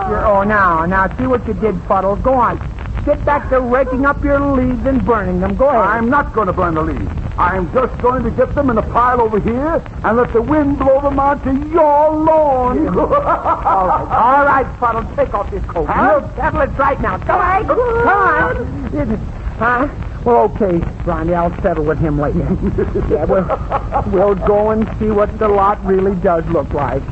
Oh! 0.05 0.25
oh, 0.25 0.43
now, 0.43 0.85
now, 0.85 1.17
see 1.17 1.25
what 1.25 1.47
you 1.47 1.53
did, 1.53 1.75
Fuddle. 1.87 2.15
Go 2.17 2.33
on. 2.33 2.57
Get 3.05 3.23
back 3.25 3.49
to 3.49 3.59
raking 3.59 4.05
up 4.05 4.23
your 4.23 4.39
leaves 4.39 4.85
and 4.85 5.03
burning 5.05 5.39
them. 5.39 5.55
Go 5.55 5.69
ahead. 5.69 5.81
I'm 5.81 6.09
not 6.09 6.33
going 6.33 6.47
to 6.47 6.53
burn 6.53 6.75
the 6.75 6.83
leaves. 6.83 7.09
I'm 7.37 7.71
just 7.73 7.99
going 8.01 8.23
to 8.23 8.31
get 8.31 8.53
them 8.53 8.69
in 8.69 8.77
a 8.77 8.81
pile 8.81 9.21
over 9.21 9.39
here 9.39 9.83
and 10.03 10.17
let 10.17 10.31
the 10.33 10.41
wind 10.41 10.77
blow 10.77 11.01
them 11.01 11.19
onto 11.19 11.51
your 11.69 12.15
lawn. 12.15 12.87
All 12.97 13.07
right, 13.07 14.07
all 14.11 14.45
right, 14.45 14.79
Fuddle, 14.79 15.15
take 15.15 15.33
off 15.33 15.51
your 15.51 15.61
coat. 15.61 15.85
Huh? 15.87 16.19
We'll 16.21 16.35
settle 16.35 16.61
it 16.61 16.77
right 16.77 17.01
now. 17.01 17.17
Come 17.17 17.41
on, 17.41 17.67
come 17.67 17.79
on. 18.07 19.17
Huh? 19.57 20.12
Well, 20.25 20.43
okay, 20.55 20.77
Ronnie, 21.05 21.33
I'll 21.33 21.51
settle 21.61 21.83
with 21.83 21.99
him 21.99 22.17
later. 22.17 22.39
yeah, 23.09 23.25
we'll, 23.25 23.45
we'll 24.07 24.35
go 24.35 24.69
and 24.69 24.87
see 24.97 25.09
what 25.09 25.37
the 25.37 25.49
lot 25.49 25.83
really 25.85 26.15
does 26.21 26.45
look 26.47 26.71
like. 26.73 27.03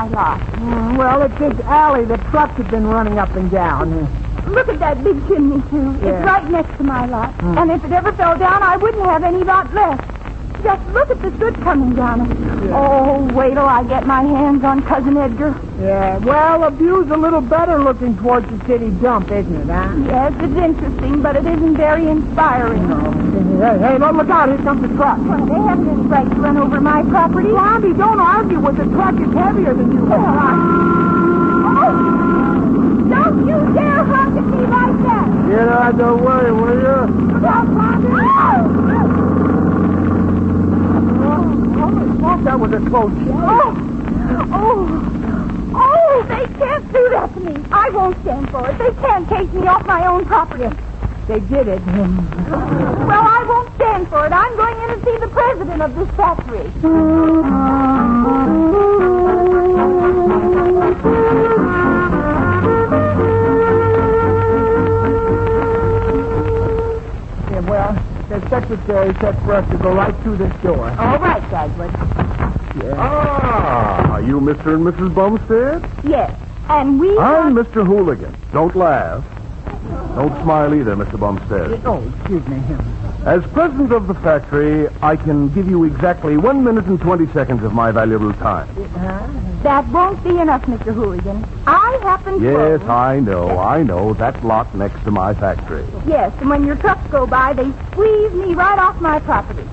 My 0.00 0.08
lot? 0.08 0.40
Mm, 0.56 0.96
well, 0.96 1.22
it's 1.22 1.38
this 1.38 1.60
alley 1.66 2.04
the 2.04 2.16
trucks 2.30 2.56
have 2.56 2.70
been 2.70 2.86
running 2.86 3.18
up 3.18 3.34
and 3.36 3.50
down. 3.50 4.08
Look 4.46 4.68
at 4.68 4.78
that 4.78 5.04
big 5.04 5.16
chimney, 5.28 5.60
too. 5.68 5.98
Yeah. 6.02 6.16
It's 6.16 6.24
right 6.24 6.50
next 6.50 6.76
to 6.78 6.84
my 6.84 7.06
lot. 7.06 7.34
And 7.42 7.70
if 7.70 7.84
it 7.84 7.92
ever 7.92 8.12
fell 8.12 8.38
down, 8.38 8.62
I 8.62 8.76
wouldn't 8.76 9.04
have 9.04 9.24
any 9.24 9.44
lot 9.44 9.72
left. 9.74 9.99
Just 10.70 10.88
look 10.90 11.10
at 11.10 11.20
the 11.20 11.36
soot 11.38 11.54
coming 11.62 11.96
down 11.96 12.30
it. 12.30 12.70
Oh, 12.72 13.24
wait 13.34 13.54
till 13.54 13.64
I 13.66 13.82
get 13.82 14.06
my 14.06 14.22
hands 14.22 14.62
on 14.62 14.82
Cousin 14.82 15.16
Edgar. 15.16 15.60
Yeah, 15.80 16.18
well, 16.18 16.70
view's 16.70 17.10
a 17.10 17.16
little 17.16 17.40
better 17.40 17.82
looking 17.82 18.16
towards 18.16 18.46
the 18.48 18.64
city 18.66 18.90
dump, 19.02 19.32
isn't 19.32 19.52
it, 19.52 19.66
huh? 19.66 19.92
Yes, 20.06 20.32
it's 20.38 20.54
interesting, 20.56 21.22
but 21.22 21.34
it 21.34 21.44
isn't 21.44 21.76
very 21.76 22.06
inspiring. 22.06 22.86
Hey, 23.58 23.78
hey, 23.78 23.98
look, 23.98 24.14
look 24.14 24.30
out. 24.30 24.48
Here 24.48 24.58
comes 24.58 24.82
the 24.82 24.94
truck. 24.94 25.18
Well, 25.26 25.44
they 25.44 25.54
haven't 25.54 25.88
any 25.88 26.02
right 26.02 26.28
to 26.30 26.36
run 26.36 26.56
over 26.56 26.80
my 26.80 27.02
property. 27.02 27.48
Blondie, 27.48 27.92
don't 27.94 28.20
argue 28.20 28.60
with 28.60 28.76
the 28.76 28.84
truck. 28.94 29.14
It's 29.18 29.32
heavier 29.34 29.74
than 29.74 29.90
you. 29.90 30.04
Well, 30.04 30.20
I- 30.24 30.86
Oh! 31.82 33.08
Don't 33.10 33.46
you 33.48 33.74
dare 33.74 34.04
honk 34.04 34.36
at 34.38 34.44
me 34.46 34.66
like 34.66 35.02
that! 35.02 35.48
Get 35.48 35.68
out 35.68 35.90
of 35.90 35.98
the 35.98 36.14
way, 36.14 36.50
will 36.52 36.78
you? 36.78 37.32
Look 37.34 37.42
out, 37.42 37.66
Blondie! 37.66 38.08
Oh! 38.12 39.16
oh. 39.16 39.19
Smoke, 42.20 42.44
that 42.44 42.60
was 42.60 42.70
a 42.72 42.80
close 42.90 43.10
shave. 43.16 43.30
Oh! 43.30 43.72
Oh! 44.52 44.86
Oh! 45.74 46.26
They 46.28 46.44
can't 46.58 46.92
do 46.92 47.08
that 47.08 47.32
to 47.32 47.40
me. 47.40 47.64
I 47.72 47.88
won't 47.88 48.20
stand 48.20 48.50
for 48.50 48.68
it. 48.68 48.76
They 48.76 48.90
can't 49.00 49.26
take 49.26 49.50
me 49.54 49.66
off 49.66 49.86
my 49.86 50.06
own 50.06 50.26
property. 50.26 50.68
They 51.26 51.40
did 51.40 51.66
it. 51.68 51.80
Well, 51.86 53.24
I 53.24 53.42
won't 53.48 53.74
stand 53.76 54.06
for 54.08 54.26
it. 54.26 54.32
I'm 54.32 54.54
going 54.54 54.76
in 54.82 54.90
to 54.98 55.04
see 55.06 55.16
the 55.16 55.28
president 55.28 55.80
of 55.80 55.96
this 55.96 56.10
factory. 56.10 56.70
Yeah, 67.50 67.60
well, 67.60 67.94
the 68.28 68.40
secretary 68.50 69.14
said 69.20 69.38
for 69.42 69.54
us 69.54 69.70
to 69.70 69.78
go 69.78 69.94
right 69.94 70.14
through 70.22 70.36
this 70.36 70.52
door. 70.62 70.90
All 70.98 71.18
right, 71.18 71.40
Dagwood. 72.70 72.94
Ah, 72.98 74.12
are 74.12 74.22
you 74.22 74.40
Mr. 74.40 74.74
and 74.74 74.84
Mrs. 74.86 75.14
Bumstead? 75.14 75.84
Yes. 76.04 76.38
And 76.68 77.00
we... 77.00 77.18
I'm 77.18 77.54
Mr. 77.54 77.84
Hooligan. 77.84 78.36
Don't 78.52 78.76
laugh. 78.76 79.24
Don't 80.14 80.42
smile 80.42 80.74
either, 80.74 80.94
Mr. 80.94 81.18
Bumstead. 81.18 81.80
Oh, 81.84 82.02
excuse 82.18 82.46
me. 82.46 82.62
As 83.24 83.42
president 83.52 83.92
of 83.92 84.06
the 84.06 84.14
factory, 84.14 84.88
I 85.02 85.16
can 85.16 85.52
give 85.52 85.68
you 85.68 85.84
exactly 85.84 86.36
one 86.36 86.64
minute 86.64 86.86
and 86.86 86.98
20 87.00 87.26
seconds 87.32 87.62
of 87.64 87.72
my 87.72 87.90
valuable 87.90 88.32
time. 88.34 88.68
That 89.62 89.86
won't 89.88 90.22
be 90.24 90.38
enough, 90.38 90.62
Mr. 90.62 90.94
Hooligan. 90.94 91.44
I 91.66 91.98
happen 92.02 92.40
to... 92.40 92.44
Yes, 92.44 92.80
I 92.82 93.20
know, 93.20 93.58
I 93.58 93.82
know. 93.82 94.14
That 94.14 94.42
lot 94.44 94.74
next 94.74 95.02
to 95.04 95.10
my 95.10 95.34
factory. 95.34 95.84
Yes, 96.06 96.32
and 96.40 96.48
when 96.48 96.64
your 96.64 96.76
trucks 96.76 97.06
go 97.10 97.26
by, 97.26 97.52
they 97.52 97.70
squeeze 97.90 98.32
me 98.32 98.54
right 98.54 98.78
off 98.78 98.98
my 99.00 99.18
property. 99.20 99.64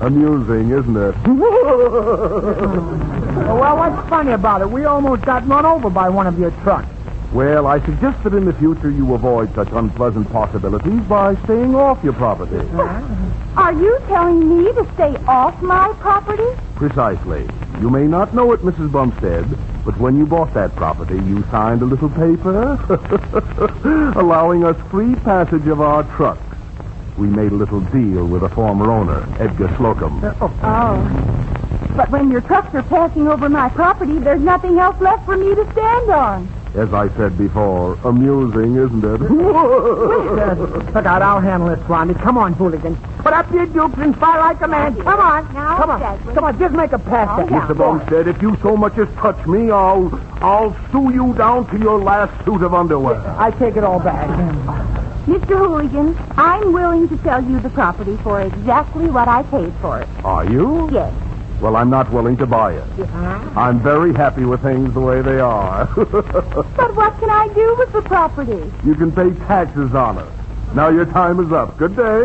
Amusing, 0.00 0.70
isn't 0.70 0.96
it? 0.96 1.14
Oh, 3.38 3.54
well, 3.54 3.76
what's 3.76 4.08
funny 4.08 4.32
about 4.32 4.62
it? 4.62 4.70
We 4.70 4.84
almost 4.84 5.22
got 5.24 5.46
run 5.46 5.64
over 5.64 5.88
by 5.88 6.08
one 6.08 6.26
of 6.26 6.38
your 6.38 6.50
trucks. 6.62 6.88
well, 7.32 7.66
I 7.68 7.78
suggest 7.84 8.22
that 8.24 8.34
in 8.34 8.44
the 8.44 8.52
future 8.54 8.90
you 8.90 9.14
avoid 9.14 9.54
such 9.54 9.68
unpleasant 9.70 10.30
possibilities 10.32 11.00
by 11.02 11.36
staying 11.44 11.74
off 11.76 12.02
your 12.02 12.14
property. 12.14 12.58
Are 13.56 13.72
you 13.72 13.98
telling 14.08 14.48
me 14.58 14.64
to 14.72 14.84
stay 14.94 15.14
off 15.28 15.60
my 15.62 15.92
property? 16.00 16.48
Precisely. 16.74 17.48
You 17.80 17.90
may 17.90 18.06
not 18.08 18.34
know 18.34 18.52
it, 18.52 18.60
Mrs. 18.60 18.90
Bumstead, 18.90 19.46
but 19.84 19.96
when 19.98 20.16
you 20.18 20.26
bought 20.26 20.52
that 20.54 20.74
property, 20.74 21.14
you 21.14 21.42
signed 21.50 21.80
a 21.82 21.86
little 21.86 22.10
paper 22.10 22.74
allowing 24.18 24.64
us 24.64 24.76
free 24.90 25.14
passage 25.16 25.68
of 25.68 25.80
our 25.80 26.02
trucks. 26.16 26.42
We 27.18 27.26
made 27.26 27.50
a 27.52 27.54
little 27.56 27.80
deal 27.80 28.26
with 28.26 28.44
a 28.44 28.48
former 28.50 28.90
owner, 28.92 29.26
Edgar 29.40 29.74
Slocum. 29.76 30.20
Oh. 30.40 31.94
But 31.96 32.10
when 32.10 32.30
your 32.30 32.40
trucks 32.42 32.72
are 32.74 32.82
passing 32.84 33.26
over 33.26 33.48
my 33.48 33.68
property, 33.70 34.18
there's 34.20 34.40
nothing 34.40 34.78
else 34.78 35.00
left 35.00 35.24
for 35.24 35.36
me 35.36 35.52
to 35.54 35.72
stand 35.72 36.10
on. 36.10 36.48
As 36.76 36.94
I 36.94 37.08
said 37.16 37.36
before, 37.36 37.98
amusing, 38.04 38.76
isn't 38.76 39.02
it? 39.04 39.20
Uh, 39.22 40.54
look 40.94 41.06
out, 41.06 41.22
I'll 41.22 41.40
handle 41.40 41.70
this, 41.74 41.80
Ronnie. 41.88 42.14
Come 42.14 42.38
on, 42.38 42.52
hooligan. 42.52 42.94
Put 43.18 43.32
up 43.32 43.50
your 43.52 43.66
dukes 43.66 43.98
and 43.98 44.16
fight 44.16 44.38
like 44.38 44.60
a 44.60 44.68
man. 44.68 44.94
Come 45.02 45.18
on. 45.18 45.52
Now, 45.54 45.76
Come 45.78 45.90
on. 45.90 46.00
Dagwood. 46.00 46.34
Come 46.34 46.44
on, 46.44 46.58
just 46.58 46.74
make 46.74 46.92
a 46.92 46.98
pass 47.00 47.28
Oh, 47.32 47.40
at 47.42 47.50
yeah. 47.50 47.60
Mr. 47.66 47.76
Bumstead, 47.76 48.28
if 48.28 48.40
you 48.40 48.56
so 48.62 48.76
much 48.76 48.96
as 48.98 49.08
touch 49.16 49.44
me, 49.46 49.70
I'll 49.72 50.08
I'll 50.40 50.76
sue 50.92 51.12
you 51.12 51.34
down 51.34 51.66
to 51.70 51.78
your 51.78 51.98
last 51.98 52.32
suit 52.44 52.62
of 52.62 52.74
underwear. 52.74 53.18
I 53.38 53.50
take 53.52 53.76
it 53.76 53.82
all 53.82 53.98
back. 53.98 54.28
Mr. 55.28 55.58
Hooligan, 55.58 56.16
I'm 56.38 56.72
willing 56.72 57.06
to 57.10 57.18
sell 57.18 57.44
you 57.44 57.60
the 57.60 57.68
property 57.68 58.16
for 58.22 58.40
exactly 58.40 59.10
what 59.10 59.28
I 59.28 59.42
paid 59.42 59.74
for 59.74 60.00
it. 60.00 60.08
Are 60.24 60.46
you? 60.46 60.88
Yes. 60.90 61.12
Well, 61.60 61.76
I'm 61.76 61.90
not 61.90 62.10
willing 62.10 62.38
to 62.38 62.46
buy 62.46 62.72
it. 62.72 62.84
I'm 63.54 63.78
very 63.80 64.14
happy 64.14 64.46
with 64.46 64.62
things 64.62 64.94
the 64.94 65.00
way 65.00 65.20
they 65.20 65.38
are. 65.38 65.84
But 66.78 66.94
what 66.96 67.18
can 67.20 67.28
I 67.28 67.48
do 67.54 67.76
with 67.78 67.92
the 67.92 68.00
property? 68.02 68.72
you 68.86 68.94
can 68.94 69.12
pay 69.12 69.30
taxes 69.46 69.94
on 69.94 70.16
it. 70.16 70.28
Now 70.74 70.88
your 70.88 71.04
time 71.04 71.40
is 71.40 71.52
up. 71.52 71.76
Good 71.76 71.94
day. 71.96 72.24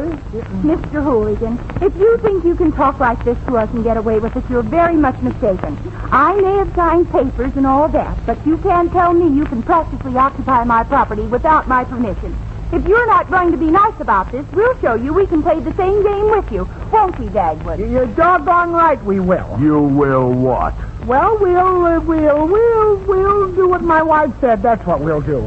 Mr. 0.63 1.03
Hooligan, 1.03 1.59
if 1.81 1.93
you 1.97 2.17
think 2.19 2.45
you 2.45 2.55
can 2.55 2.71
talk 2.71 2.99
like 3.01 3.21
this 3.25 3.37
to 3.47 3.57
us 3.57 3.69
and 3.71 3.83
get 3.83 3.97
away 3.97 4.19
with 4.19 4.35
it, 4.37 4.43
you're 4.49 4.63
very 4.63 4.95
much 4.95 5.19
mistaken. 5.21 5.77
I 6.09 6.39
may 6.39 6.55
have 6.55 6.73
signed 6.73 7.11
papers 7.11 7.51
and 7.57 7.67
all 7.67 7.89
that, 7.89 8.25
but 8.25 8.45
you 8.45 8.57
can't 8.59 8.91
tell 8.93 9.11
me 9.13 9.35
you 9.35 9.45
can 9.45 9.61
practically 9.61 10.15
occupy 10.15 10.63
my 10.63 10.83
property 10.85 11.23
without 11.23 11.67
my 11.67 11.83
permission. 11.83 12.37
If 12.73 12.87
you're 12.87 13.05
not 13.05 13.29
going 13.29 13.51
to 13.51 13.57
be 13.57 13.69
nice 13.69 13.93
about 13.99 14.31
this, 14.31 14.43
we'll 14.51 14.75
show 14.81 14.95
you 14.95 15.13
we 15.13 15.27
can 15.27 15.43
play 15.43 15.59
the 15.59 15.73
same 15.75 16.01
game 16.03 16.31
with 16.31 16.51
you. 16.51 16.67
Won't 16.91 17.19
we, 17.19 17.27
Dagwood? 17.27 17.77
You're 17.77 18.07
doggone 18.07 18.71
right 18.73 19.01
we 19.03 19.19
will. 19.19 19.57
You 19.59 19.79
will 19.79 20.33
what? 20.33 20.73
Well, 21.05 21.37
we'll, 21.37 21.85
uh, 21.85 21.99
we'll, 21.99 22.47
we'll, 22.47 22.97
we'll 23.05 23.51
do 23.55 23.67
what 23.67 23.83
my 23.83 24.01
wife 24.01 24.31
said. 24.41 24.63
That's 24.63 24.83
what 24.87 25.01
we'll 25.01 25.21
do. 25.21 25.39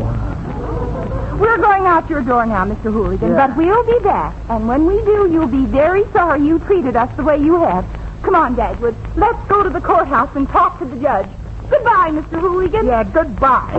We're 1.36 1.58
going 1.58 1.84
out 1.84 2.08
your 2.08 2.22
door 2.22 2.46
now, 2.46 2.64
Mr. 2.64 2.92
Hooligan, 2.92 3.30
Yeah. 3.30 3.48
but 3.48 3.56
we'll 3.56 3.84
be 3.84 3.98
back. 4.04 4.34
And 4.48 4.68
when 4.68 4.86
we 4.86 4.94
do, 5.04 5.28
you'll 5.30 5.48
be 5.48 5.64
very 5.66 6.04
sorry 6.12 6.46
you 6.46 6.60
treated 6.60 6.94
us 6.94 7.14
the 7.16 7.24
way 7.24 7.38
you 7.38 7.60
have. 7.60 7.84
Come 8.22 8.36
on, 8.36 8.54
Dagwood. 8.54 8.94
Let's 9.16 9.42
go 9.48 9.64
to 9.64 9.68
the 9.68 9.80
courthouse 9.80 10.30
and 10.36 10.48
talk 10.48 10.78
to 10.78 10.84
the 10.84 10.96
judge. 11.00 11.28
Goodbye, 11.70 12.10
Mr. 12.10 12.40
Hooligan. 12.40 12.86
Yeah, 12.86 13.04
goodbye. 13.04 13.72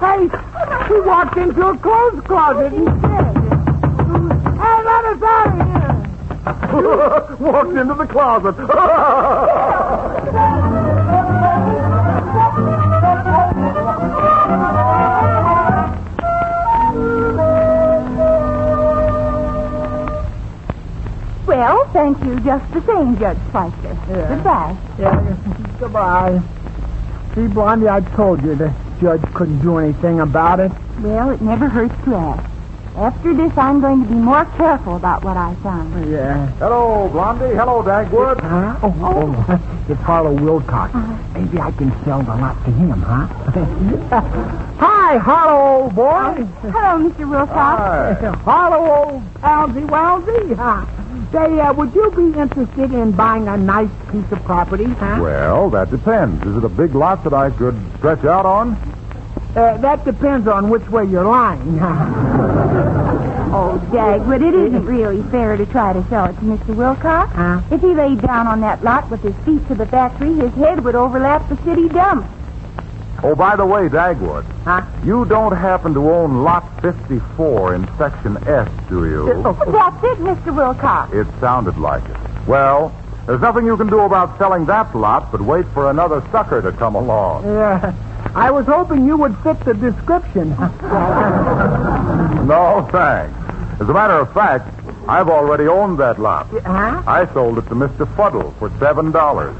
hey, 0.00 0.28
he 0.88 1.00
walked 1.00 1.36
into 1.36 1.66
a 1.66 1.76
clothes 1.78 2.20
closet 2.24 2.72
instead. 2.72 3.36
Hey, 4.60 4.82
let 4.84 5.04
us 5.06 5.22
out 5.22 5.48
of 5.48 5.66
here. 5.66 5.80
Walked 7.40 7.76
into 7.76 7.94
the 7.94 8.06
closet. 8.06 8.56
thank 21.92 22.22
you 22.24 22.38
just 22.40 22.72
the 22.72 22.80
same, 22.86 23.18
Judge 23.18 23.38
Schweitzer. 23.50 23.98
Yeah. 24.08 24.34
Goodbye. 24.34 24.76
Yeah, 24.98 25.36
goodbye. 25.78 26.42
See, 27.34 27.46
Blondie, 27.46 27.88
I 27.88 28.00
told 28.16 28.42
you 28.42 28.54
the 28.54 28.72
judge 29.00 29.22
couldn't 29.34 29.62
do 29.62 29.78
anything 29.78 30.20
about 30.20 30.60
it. 30.60 30.72
Well, 31.00 31.30
it 31.30 31.40
never 31.40 31.68
hurts 31.68 31.94
to 32.04 32.14
ask. 32.14 32.50
After 32.96 33.32
this, 33.32 33.56
I'm 33.56 33.80
going 33.80 34.02
to 34.02 34.08
be 34.08 34.14
more 34.14 34.44
careful 34.56 34.96
about 34.96 35.22
what 35.22 35.36
I 35.36 35.54
sign. 35.62 36.10
Yeah. 36.10 36.48
Hello, 36.58 37.08
Blondie. 37.08 37.54
Hello, 37.54 37.82
Dagwood. 37.82 38.40
Huh? 38.40 38.78
Oh, 38.82 38.94
oh. 39.00 39.46
oh. 39.48 39.84
It's 39.88 40.00
Harlow 40.02 40.32
Wilcox. 40.32 40.94
Uh-huh. 40.94 41.38
Maybe 41.38 41.58
I 41.58 41.70
can 41.72 41.90
sell 42.04 42.22
the 42.22 42.34
lot 42.34 42.62
to 42.64 42.70
him, 42.72 43.00
huh? 43.00 43.26
Hi, 44.78 45.18
Harlow, 45.18 45.84
old 45.84 45.94
boy. 45.94 46.44
Hello, 46.62 47.08
Mr. 47.08 47.30
Wilcox. 47.30 47.52
Hi. 47.52 48.30
Harlow, 48.44 49.12
old 49.12 49.40
palsy 49.40 49.80
walsy. 49.80 50.56
Huh? 50.56 50.99
Say, 51.32 51.60
uh, 51.60 51.72
would 51.74 51.94
you 51.94 52.10
be 52.10 52.36
interested 52.38 52.92
in 52.92 53.12
buying 53.12 53.46
a 53.46 53.56
nice 53.56 53.90
piece 54.10 54.30
of 54.32 54.42
property, 54.44 54.84
huh? 54.84 55.18
Well, 55.22 55.70
that 55.70 55.90
depends. 55.90 56.44
Is 56.44 56.56
it 56.56 56.64
a 56.64 56.68
big 56.68 56.94
lot 56.94 57.22
that 57.22 57.32
I 57.32 57.50
could 57.50 57.80
stretch 57.98 58.24
out 58.24 58.46
on? 58.46 58.72
Uh, 59.54 59.76
that 59.78 60.04
depends 60.04 60.48
on 60.48 60.70
which 60.70 60.88
way 60.88 61.04
you're 61.04 61.24
lying. 61.24 61.78
Oh, 63.52 63.84
Dagwood, 63.90 64.46
it 64.46 64.54
isn't 64.54 64.86
really 64.86 65.24
fair 65.32 65.56
to 65.56 65.66
try 65.66 65.92
to 65.92 66.06
sell 66.08 66.26
it 66.26 66.34
to 66.34 66.40
Mr. 66.42 66.68
Wilcox. 66.72 67.32
Huh? 67.34 67.60
If 67.72 67.80
he 67.80 67.88
laid 67.88 68.22
down 68.22 68.46
on 68.46 68.60
that 68.60 68.84
lot 68.84 69.10
with 69.10 69.22
his 69.22 69.34
feet 69.44 69.66
to 69.66 69.74
the 69.74 69.86
factory, 69.86 70.32
his 70.34 70.52
head 70.54 70.84
would 70.84 70.94
overlap 70.94 71.48
the 71.48 71.56
city 71.64 71.88
dump. 71.88 72.30
Oh, 73.22 73.34
by 73.34 73.54
the 73.56 73.66
way, 73.66 73.88
Dagwood, 73.88 74.44
Huh? 74.64 74.82
you 75.04 75.24
don't 75.26 75.54
happen 75.54 75.92
to 75.94 76.10
own 76.10 76.42
Lot 76.42 76.64
54 76.82 77.74
in 77.74 77.86
Section 77.98 78.36
S, 78.48 78.68
do 78.88 79.04
you? 79.06 79.26
That's 79.42 80.02
it, 80.04 80.18
Mr. 80.20 80.54
Wilcox. 80.56 81.12
It 81.12 81.26
sounded 81.40 81.76
like 81.78 82.02
it. 82.08 82.16
Well, 82.46 82.94
there's 83.26 83.40
nothing 83.42 83.66
you 83.66 83.76
can 83.76 83.88
do 83.88 84.00
about 84.00 84.38
selling 84.38 84.64
that 84.66 84.94
lot 84.96 85.30
but 85.30 85.40
wait 85.42 85.66
for 85.74 85.90
another 85.90 86.22
sucker 86.32 86.62
to 86.62 86.72
come 86.72 86.94
along. 86.94 87.44
Yeah. 87.44 87.92
I 88.34 88.50
was 88.50 88.64
hoping 88.66 89.06
you 89.06 89.16
would 89.18 89.36
fit 89.38 89.60
the 89.64 89.74
description. 89.74 90.56
No, 92.50 92.88
thanks. 92.90 93.36
As 93.80 93.88
a 93.88 93.92
matter 93.92 94.14
of 94.14 94.32
fact, 94.34 94.68
I've 95.08 95.28
already 95.28 95.68
owned 95.68 95.98
that 95.98 96.18
lot. 96.18 96.48
huh? 96.48 97.02
I 97.06 97.32
sold 97.32 97.58
it 97.58 97.62
to 97.68 97.74
Mr. 97.74 98.06
Fuddle 98.16 98.52
for 98.58 98.70
$7. 98.70 99.12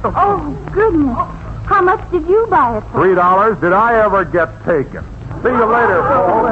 Oh, 0.05 0.71
goodness. 0.73 1.29
How 1.71 1.81
much 1.81 2.11
did 2.11 2.27
you 2.29 2.49
buy 2.51 2.79
it 2.79 2.81
for? 2.91 2.99
$3? 3.07 3.61
Did 3.61 3.73
I 3.73 4.05
ever 4.05 4.25
get 4.25 4.51
taken? 4.65 5.05
See 5.41 5.49
you 5.49 5.65
later, 5.65 6.03
Paul. 6.03 6.43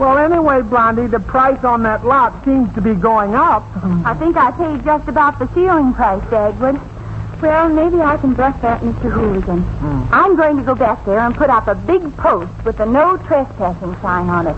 Well, 0.00 0.18
anyway, 0.18 0.62
Blondie, 0.62 1.06
the 1.06 1.20
price 1.20 1.62
on 1.62 1.84
that 1.84 2.04
lot 2.04 2.44
seems 2.44 2.74
to 2.74 2.80
be 2.80 2.94
going 2.94 3.36
up. 3.36 3.62
I 4.04 4.14
think 4.14 4.36
I 4.36 4.50
paid 4.50 4.84
just 4.84 5.06
about 5.06 5.38
the 5.38 5.46
ceiling 5.54 5.94
price, 5.94 6.20
Dagwood. 6.24 6.80
Well, 7.40 7.68
maybe 7.68 8.02
I 8.02 8.16
can 8.16 8.34
brush 8.34 8.60
that, 8.60 8.80
Mr. 8.80 9.12
Hooligan. 9.12 9.62
Hmm. 9.62 10.02
I'm 10.12 10.34
going 10.34 10.56
to 10.56 10.64
go 10.64 10.74
back 10.74 11.04
there 11.06 11.20
and 11.20 11.32
put 11.32 11.48
up 11.48 11.68
a 11.68 11.76
big 11.76 12.16
post 12.16 12.52
with 12.64 12.80
a 12.80 12.86
no 12.86 13.18
trespassing 13.18 13.94
sign 14.02 14.28
on 14.28 14.48
it. 14.48 14.56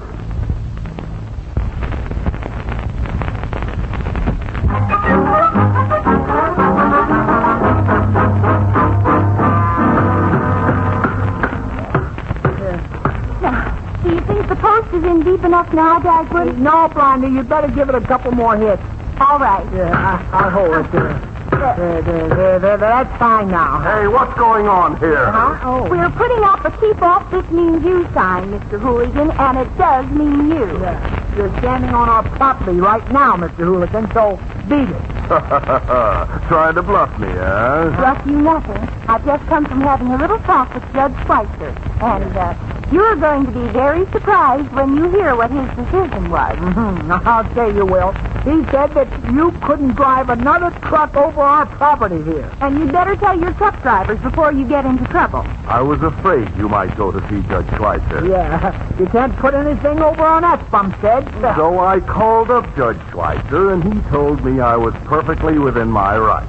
Enough 15.55 15.73
now, 15.73 16.01
Dagwood? 16.01 16.59
No, 16.59 16.89
Blondie, 16.89 17.29
you'd 17.29 17.49
better 17.49 17.69
give 17.69 17.89
it 17.89 17.95
a 17.95 18.01
couple 18.01 18.33
more 18.33 18.57
hits. 18.57 18.83
All 19.21 19.39
right. 19.39 19.65
Yeah, 19.73 19.93
I, 19.95 20.45
I'll 20.45 20.51
hold 20.51 20.85
it 20.85 20.91
there. 20.91 21.31
There, 21.51 22.03
there, 22.03 22.29
there, 22.29 22.59
there, 22.59 22.77
That's 22.77 23.19
fine 23.21 23.49
now. 23.49 23.81
Hey, 23.81 24.09
what's 24.09 24.35
going 24.37 24.67
on 24.67 24.99
here? 24.99 25.31
Huh? 25.31 25.61
Oh. 25.63 25.89
We're 25.89 26.11
putting 26.11 26.43
up 26.43 26.65
a 26.65 26.73
keep 26.81 27.01
off 27.01 27.31
this 27.31 27.49
means 27.53 27.85
you 27.85 28.03
sign, 28.13 28.51
Mr. 28.51 28.81
Hooligan, 28.81 29.31
and 29.31 29.59
it 29.59 29.79
does 29.79 30.05
mean 30.11 30.49
you. 30.49 30.67
Yeah. 30.81 31.37
You're 31.37 31.57
standing 31.59 31.91
on 31.91 32.09
our 32.09 32.25
property 32.37 32.81
right 32.81 33.09
now, 33.13 33.37
Mr. 33.37 33.63
Hooligan, 33.63 34.11
so 34.13 34.37
beat 34.69 34.91
it. 34.91 35.03
Trying 36.49 36.75
to 36.75 36.83
bluff 36.83 37.17
me, 37.21 37.29
huh? 37.29 37.95
Bluff 37.97 38.27
you 38.27 38.41
nothing. 38.43 38.83
I've 39.09 39.25
just 39.25 39.47
come 39.47 39.65
from 39.67 39.81
having 39.83 40.09
a 40.09 40.19
little 40.19 40.41
talk 40.41 40.75
with 40.75 40.83
Judge 40.93 41.15
Schweitzer, 41.25 41.71
and 42.03 42.37
uh, 42.37 42.74
you're 42.93 43.17
going 43.17 43.47
to 43.47 43.53
be 43.53 43.67
very 43.69 44.05
surprised 44.13 44.71
when 44.73 44.97
you 44.97 45.09
hear 45.11 45.35
what 45.35 45.51
his 45.51 45.69
decision 45.77 46.31
was. 46.31 46.57
Hmm, 46.59 47.13
I'll 47.27 47.49
tell 47.55 47.75
you, 47.75 47.87
Will. 47.87 48.13
He 48.45 48.63
said 48.71 48.93
that 48.93 49.09
you 49.33 49.53
couldn't 49.63 49.95
drive 49.97 50.29
another 50.29 50.71
truck 50.81 51.17
over 51.17 51.41
our 51.41 51.65
property 51.65 52.23
here. 52.25 52.53
And 52.61 52.79
you'd 52.79 52.93
better 52.93 53.17
tell 53.17 53.39
your 53.39 53.53
truck 53.55 53.81
drivers 53.83 54.21
before 54.21 54.53
you 54.53 54.69
get 54.69 54.85
into 54.85 55.05
trouble. 55.07 55.47
I 55.67 55.81
was 55.81 56.03
afraid 56.03 56.55
you 56.57 56.69
might 56.69 56.95
go 56.97 57.11
to 57.11 57.21
see 57.31 57.41
Judge 57.49 57.67
Schweitzer. 57.77 58.27
Yeah, 58.27 58.99
you 58.99 59.07
can't 59.07 59.35
put 59.37 59.55
anything 59.55 60.01
over 60.01 60.23
on 60.23 60.45
us, 60.45 60.61
Bumstead. 60.71 61.25
So 61.57 61.79
I 61.79 62.01
called 62.01 62.51
up 62.51 62.77
Judge 62.77 63.01
Schweitzer, 63.11 63.73
and 63.73 63.83
he 63.83 64.01
told 64.11 64.45
me 64.45 64.61
I 64.61 64.77
was 64.77 64.95
perfectly 65.05 65.59
within 65.59 65.89
my 65.89 66.19
rights. 66.19 66.49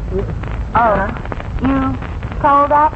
Oh, 0.76 1.08
you 1.62 2.40
called 2.42 2.74
up 2.74 2.92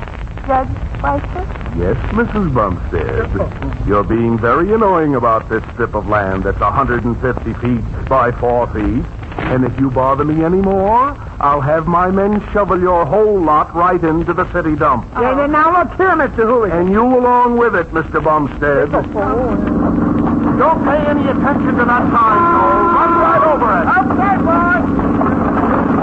Judge 0.45 0.88
Schweitzer? 1.00 1.46
Yes, 1.78 1.98
Mrs. 2.14 2.54
Bumstead. 2.54 3.88
You're 3.88 4.04
being 4.04 4.38
very 4.38 4.74
annoying 4.74 5.16
about 5.16 5.48
this 5.50 5.64
strip 5.74 5.94
of 5.96 6.08
land 6.08 6.44
that's 6.44 6.60
150 6.60 7.54
feet 7.54 7.84
by 8.10 8.32
4 8.34 8.68
feet. 8.74 9.06
And 9.40 9.64
if 9.64 9.80
you 9.80 9.90
bother 9.90 10.26
me 10.26 10.44
anymore, 10.44 11.16
I'll 11.40 11.62
have 11.62 11.88
my 11.88 12.12
men 12.12 12.42
shovel 12.52 12.78
your 12.80 13.06
whole 13.06 13.40
lot 13.40 13.74
right 13.74 14.04
into 14.04 14.34
the 14.34 14.46
city 14.52 14.76
dump. 14.76 15.08
Yeah, 15.14 15.38
yeah, 15.38 15.46
now 15.46 15.72
look 15.80 15.96
here, 15.96 16.10
Mr. 16.10 16.44
Hooligan. 16.44 16.78
And 16.78 16.92
you 16.92 17.02
along 17.02 17.58
with 17.58 17.74
it, 17.76 17.88
Mr. 17.92 18.22
Bumstead. 18.22 18.92
Don't 18.92 20.84
pay 20.84 20.98
any 21.08 21.30
attention 21.30 21.78
to 21.78 21.86
that 21.86 22.12
sign. 22.12 22.38
Run 23.00 23.12
right 23.22 23.44
over 23.48 23.72
it. 23.80 23.88
Okay, 23.96 24.36
boy. 24.44 24.82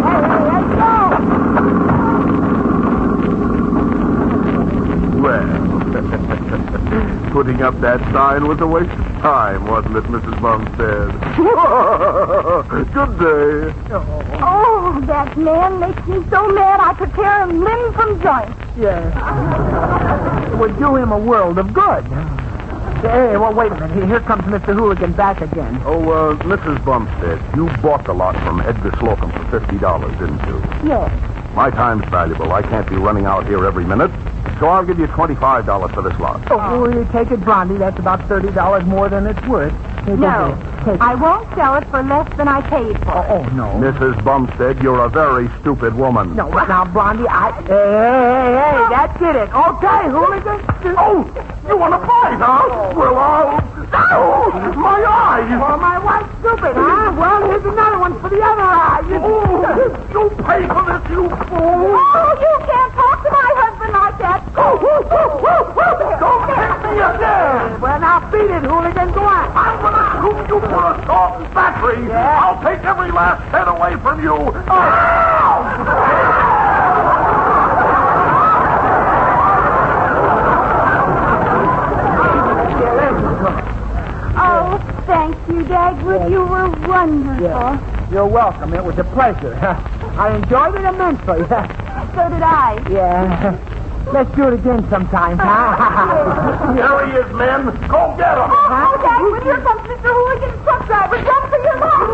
Hey, 0.06 0.20
hey, 0.32 0.40
hey, 0.48 0.64
go. 0.80 0.86
Well, 5.26 5.42
putting 7.32 7.60
up 7.60 7.80
that 7.80 7.98
sign 8.12 8.46
was 8.46 8.60
a 8.60 8.66
waste 8.68 8.92
of 8.92 9.06
time, 9.20 9.66
wasn't 9.66 9.96
it, 9.96 10.04
Mrs. 10.04 10.40
Bumstead? 10.40 11.10
Good 12.94 13.18
day. 13.18 13.74
Oh, 14.40 15.02
that 15.06 15.36
man 15.36 15.80
makes 15.80 16.06
me 16.06 16.22
so 16.30 16.46
mad 16.52 16.78
I 16.78 16.94
could 16.94 17.12
tear 17.12 17.42
him 17.42 17.58
limb 17.58 17.92
from 17.94 18.22
joint. 18.22 18.54
Yes. 18.78 19.12
It 20.52 20.58
would 20.58 20.78
do 20.78 20.94
him 20.94 21.10
a 21.10 21.18
world 21.18 21.58
of 21.58 21.74
good. 21.74 22.04
Hey, 23.02 23.36
well, 23.36 23.52
wait 23.52 23.72
a 23.72 23.80
minute. 23.80 24.06
Here 24.06 24.20
comes 24.20 24.44
Mr. 24.44 24.76
Hooligan 24.76 25.12
back 25.14 25.40
again. 25.40 25.82
Oh, 25.84 26.08
uh, 26.08 26.36
Mrs. 26.44 26.84
Bumstead, 26.84 27.42
you 27.56 27.66
bought 27.82 28.04
the 28.04 28.14
lot 28.14 28.36
from 28.44 28.60
Edgar 28.60 28.96
Slocum 29.00 29.32
for 29.32 29.58
$50, 29.58 30.18
didn't 30.20 30.46
you? 30.46 30.88
Yes. 30.88 31.10
My 31.56 31.70
time's 31.70 32.04
valuable. 32.10 32.52
I 32.52 32.62
can't 32.62 32.88
be 32.88 32.94
running 32.94 33.24
out 33.24 33.44
here 33.44 33.64
every 33.66 33.84
minute. 33.84 34.12
So 34.58 34.68
I'll 34.68 34.84
give 34.86 34.98
you 34.98 35.06
$25 35.08 35.94
for 35.94 36.02
this 36.02 36.18
lot. 36.18 36.40
Oh, 36.50 36.80
will 36.80 36.94
you 36.94 37.06
take 37.12 37.30
it, 37.30 37.44
Blondie? 37.44 37.76
That's 37.76 37.98
about 37.98 38.20
$30 38.20 38.86
more 38.86 39.08
than 39.10 39.26
it's 39.26 39.46
worth. 39.46 39.72
Here, 40.06 40.16
No. 40.16 40.56
Take 40.84 40.94
it. 40.94 41.00
I 41.00 41.14
won't 41.16 41.44
sell 41.56 41.74
it 41.74 41.84
for 41.90 42.00
less 42.02 42.30
than 42.38 42.46
I 42.48 42.62
paid 42.70 42.96
for 43.04 43.10
Oh, 43.10 43.20
it. 43.20 43.26
oh, 43.28 43.44
oh 43.44 43.48
no. 43.52 43.66
Mrs. 43.92 44.22
Bumstead, 44.24 44.80
you're 44.82 45.04
a 45.04 45.08
very 45.10 45.50
stupid 45.60 45.94
woman. 45.94 46.34
No, 46.36 46.48
but 46.50 46.68
now, 46.68 46.84
Blondie, 46.86 47.26
I... 47.28 47.50
Hey, 47.52 47.66
hey, 47.66 47.74
hey, 47.74 48.54
hey, 48.70 48.88
that 48.94 49.10
did 49.18 49.34
it. 49.36 49.50
Okay, 49.52 50.02
who 50.08 50.22
is 50.32 50.42
Hooligan. 50.46 50.94
Oh, 50.96 51.26
you 51.68 51.76
want 51.76 51.92
to 51.92 52.00
fight, 52.06 52.38
huh? 52.38 52.94
Well, 52.96 53.16
I'll... 53.18 53.60
Oh, 54.08 54.72
my 54.76 55.02
eyes! 55.04 55.50
Oh, 55.58 55.76
my 55.76 55.98
wife's 55.98 56.32
stupid, 56.38 56.74
huh? 56.78 57.12
Well, 57.18 57.50
here's 57.50 57.64
another 57.66 57.98
one 57.98 58.14
for 58.20 58.28
the 58.30 58.40
other 58.40 58.62
eye. 58.62 59.02
You, 59.10 59.18
you 60.14 60.30
pay 60.46 60.62
for 60.70 60.82
this, 60.86 61.02
you 61.10 61.28
fool! 61.50 61.98
Oh, 61.98 62.30
you 62.40 62.54
can't 62.66 62.92
talk 62.94 63.18
to 63.26 63.30
my 63.30 63.50
husband 63.58 63.65
like 63.92 64.18
that. 64.18 64.40
Don't 64.56 66.48
hit 66.48 66.74
me 66.84 66.98
again! 66.98 67.80
Well, 67.80 68.00
now 68.00 68.30
beat 68.30 68.50
it, 68.50 68.62
hooligan. 68.64 69.12
Go 69.12 69.20
on. 69.24 69.50
I'm 69.56 69.80
gonna 69.80 70.04
shoot 70.20 70.48
you 70.48 70.60
for 70.60 70.94
assault 70.94 71.42
and 71.42 71.54
battery. 71.54 72.06
Yeah? 72.08 72.40
I'll 72.42 72.62
take 72.62 72.84
every 72.84 73.12
last 73.12 73.46
away 73.68 73.96
from 74.02 74.22
you. 74.22 74.34
Ow! 74.34 75.76
Oh, 84.38 84.78
thank 85.06 85.36
you, 85.48 85.64
Dagwood. 85.64 86.30
You 86.30 86.40
were 86.40 86.70
wonderful. 86.88 87.44
Yeah. 87.44 88.10
You're 88.10 88.26
welcome. 88.26 88.74
It 88.74 88.84
was 88.84 88.98
a 88.98 89.04
pleasure. 89.04 89.54
I 90.18 90.36
enjoyed 90.36 90.74
it 90.74 90.84
immensely. 90.84 91.44
So 92.16 92.30
did 92.30 92.40
I. 92.40 92.82
yeah. 92.88 93.72
Let's 94.12 94.30
do 94.36 94.46
it 94.48 94.54
again 94.54 94.88
sometime, 94.88 95.36
huh? 95.36 96.74
Here 96.74 97.06
he 97.06 97.12
is, 97.18 97.26
men. 97.34 97.66
Go 97.88 98.14
get 98.16 98.38
him. 98.38 98.50
Oh, 98.50 98.70
oh 98.70 98.96
Dagwood, 99.02 99.42
here 99.42 99.58
comes 99.58 99.82
Mr. 99.82 100.10
Hooligan's 100.14 100.62
truck 100.62 100.86
driver. 100.86 101.18
Jump 101.24 101.50
for 101.50 101.58
your 101.58 101.76
life. 101.82 102.06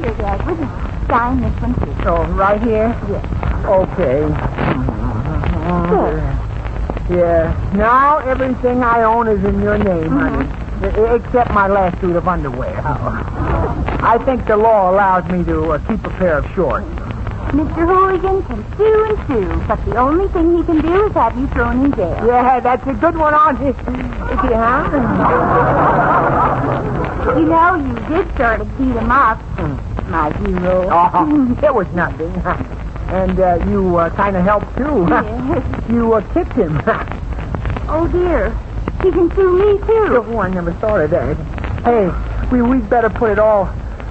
Here, 0.00 0.14
Dagwood. 0.14 0.60
Sign 1.06 1.40
this 1.42 1.54
one, 1.60 1.74
too. 1.74 1.92
oh, 2.08 2.24
right 2.32 2.62
here? 2.62 2.88
Yes. 3.10 3.24
Okay. 3.66 4.20
Yeah. 7.10 7.52
Now 7.74 8.18
everything 8.18 8.82
I 8.82 9.02
own 9.02 9.28
is 9.28 9.44
in 9.44 9.60
your 9.60 9.76
name, 9.76 10.08
mm-hmm. 10.08 10.18
honey. 10.18 10.53
Except 10.84 11.50
my 11.52 11.66
last 11.66 11.98
suit 12.00 12.14
of 12.14 12.28
underwear. 12.28 12.78
I 12.84 14.18
think 14.24 14.46
the 14.46 14.56
law 14.56 14.90
allows 14.90 15.24
me 15.30 15.42
to 15.44 15.72
uh, 15.72 15.78
keep 15.88 16.04
a 16.04 16.10
pair 16.10 16.38
of 16.38 16.46
shorts. 16.54 16.86
Mr. 17.54 17.86
Hooligan 17.86 18.42
can 18.44 18.76
sue 18.76 19.04
and 19.04 19.16
sue, 19.26 19.64
but 19.66 19.82
the 19.86 19.96
only 19.96 20.28
thing 20.28 20.56
he 20.58 20.62
can 20.64 20.80
do 20.82 21.06
is 21.06 21.12
have 21.12 21.38
you 21.38 21.46
thrown 21.48 21.84
in 21.86 21.92
jail. 21.94 22.26
Yeah, 22.26 22.60
that's 22.60 22.86
a 22.86 22.92
good 22.94 23.16
one 23.16 23.32
on 23.32 23.64
you. 23.64 23.72
Huh? 23.72 24.90
You 27.38 27.46
know, 27.46 27.74
you 27.76 27.94
did 28.08 28.36
sort 28.36 28.60
of 28.60 28.76
beat 28.76 28.92
him 28.94 29.10
up, 29.10 29.40
my 30.08 30.30
hero. 30.38 30.88
Oh, 30.90 31.56
it 31.62 31.74
was 31.74 31.86
nothing. 31.94 32.32
And 33.08 33.40
uh, 33.40 33.64
you 33.68 33.96
uh, 33.96 34.10
kind 34.10 34.36
of 34.36 34.44
helped, 34.44 34.76
too. 34.76 35.06
Yes. 35.08 35.88
You 35.88 36.12
uh, 36.14 36.20
kicked 36.34 36.52
him. 36.54 36.80
Oh, 37.86 38.08
dear. 38.10 38.54
He 39.04 39.10
can 39.10 39.30
sue 39.34 39.52
me, 39.52 39.78
too. 39.86 40.24
Oh, 40.26 40.38
I 40.38 40.48
never 40.48 40.72
thought 40.72 41.02
of 41.02 41.10
that. 41.10 41.36
Hey, 41.84 42.48
we 42.50 42.62
we'd 42.62 42.88
better 42.88 43.10
put 43.10 43.30
it 43.30 43.38
all. 43.38 43.68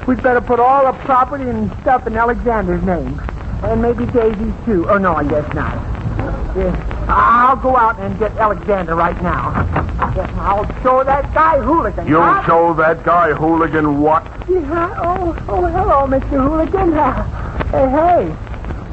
We'd 0.07 0.21
better 0.21 0.39
put 0.39 0.59
all 0.59 0.85
the 0.85 0.95
property 0.99 1.49
and 1.49 1.71
stuff 1.81 2.05
in 2.05 2.15
Alexander's 2.15 2.83
name, 2.83 3.19
and 3.63 3.81
maybe 3.81 4.05
Daisy's 4.05 4.53
too. 4.65 4.87
Oh 4.87 4.99
no, 4.99 5.15
I 5.15 5.23
guess 5.23 5.51
not. 5.55 5.73
Yeah, 6.55 7.05
I'll 7.09 7.55
go 7.55 7.75
out 7.75 7.99
and 7.99 8.19
get 8.19 8.37
Alexander 8.37 8.93
right 8.93 9.19
now. 9.23 9.49
Yeah, 10.15 10.31
I'll 10.39 10.65
show 10.83 11.03
that 11.03 11.33
guy 11.33 11.59
hooligan. 11.59 12.07
You'll 12.07 12.21
huh? 12.21 12.45
show 12.45 12.73
that 12.75 13.03
guy 13.03 13.33
hooligan 13.33 13.99
what? 13.99 14.23
Yeah, 14.47 14.93
oh, 15.01 15.35
oh, 15.49 15.65
hello, 15.65 16.05
Mr. 16.05 16.37
Hooligan. 16.37 16.93
Hey, 17.73 17.89
hey, 17.89 18.35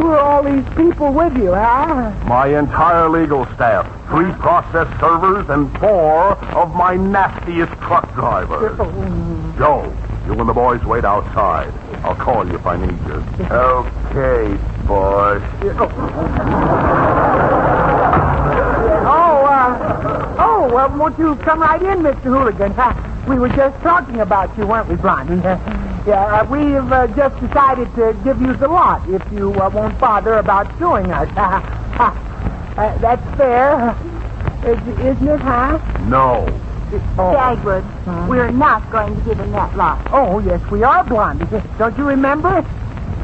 who 0.00 0.12
are 0.12 0.18
all 0.18 0.42
these 0.42 0.64
people 0.76 1.12
with 1.12 1.36
you, 1.36 1.52
huh? 1.52 2.10
My 2.24 2.46
entire 2.58 3.06
legal 3.10 3.44
staff, 3.54 3.84
three 4.08 4.32
process 4.32 4.88
servers, 4.98 5.46
and 5.50 5.70
four 5.78 6.38
of 6.54 6.74
my 6.74 6.96
nastiest 6.96 7.72
truck 7.82 8.10
drivers. 8.14 8.78
Joe, 9.58 9.94
you 10.24 10.32
and 10.32 10.48
the 10.48 10.54
boys 10.54 10.82
wait 10.84 11.04
outside. 11.04 11.70
I'll 12.02 12.14
call 12.16 12.48
you 12.48 12.54
if 12.54 12.64
I 12.66 12.76
need 12.76 12.98
you. 13.06 13.22
Okay, 13.50 14.56
boss. 14.86 15.42
Oh, 19.04 19.44
uh, 19.44 20.36
oh, 20.38 20.70
well, 20.72 20.96
won't 20.96 21.18
you 21.18 21.36
come 21.36 21.60
right 21.60 21.82
in, 21.82 21.98
Mr. 21.98 22.22
Hooligan? 22.22 22.72
We 23.26 23.38
were 23.38 23.48
just 23.50 23.80
talking 23.82 24.20
about 24.20 24.56
you, 24.58 24.66
weren't 24.66 24.88
we, 24.88 24.96
Blondie? 24.96 25.36
Yeah, 26.06 26.40
uh, 26.40 26.44
we've 26.46 26.90
uh, 26.90 27.06
just 27.08 27.38
decided 27.40 27.94
to 27.96 28.18
give 28.24 28.40
you 28.40 28.54
the 28.54 28.66
lot 28.68 29.06
if 29.10 29.22
you 29.30 29.52
uh, 29.60 29.68
won't 29.68 29.98
bother 30.00 30.34
about 30.34 30.66
suing 30.78 31.10
us. 31.12 31.28
uh, 31.36 32.98
that's 32.98 33.36
fair, 33.36 33.94
Is- 34.64 34.98
isn't 34.98 35.28
it, 35.28 35.40
huh? 35.40 35.78
No. 36.06 36.46
Oh. 37.18 37.32
Dagwood, 37.34 38.26
we're 38.28 38.50
not 38.50 38.90
going 38.90 39.14
to 39.14 39.20
give 39.22 39.38
him 39.38 39.52
that 39.52 39.76
lot. 39.76 40.00
oh, 40.12 40.40
yes, 40.40 40.60
we 40.70 40.82
are, 40.82 41.04
Blondie. 41.04 41.44
Don't 41.78 41.96
you 41.96 42.04
remember? 42.04 42.64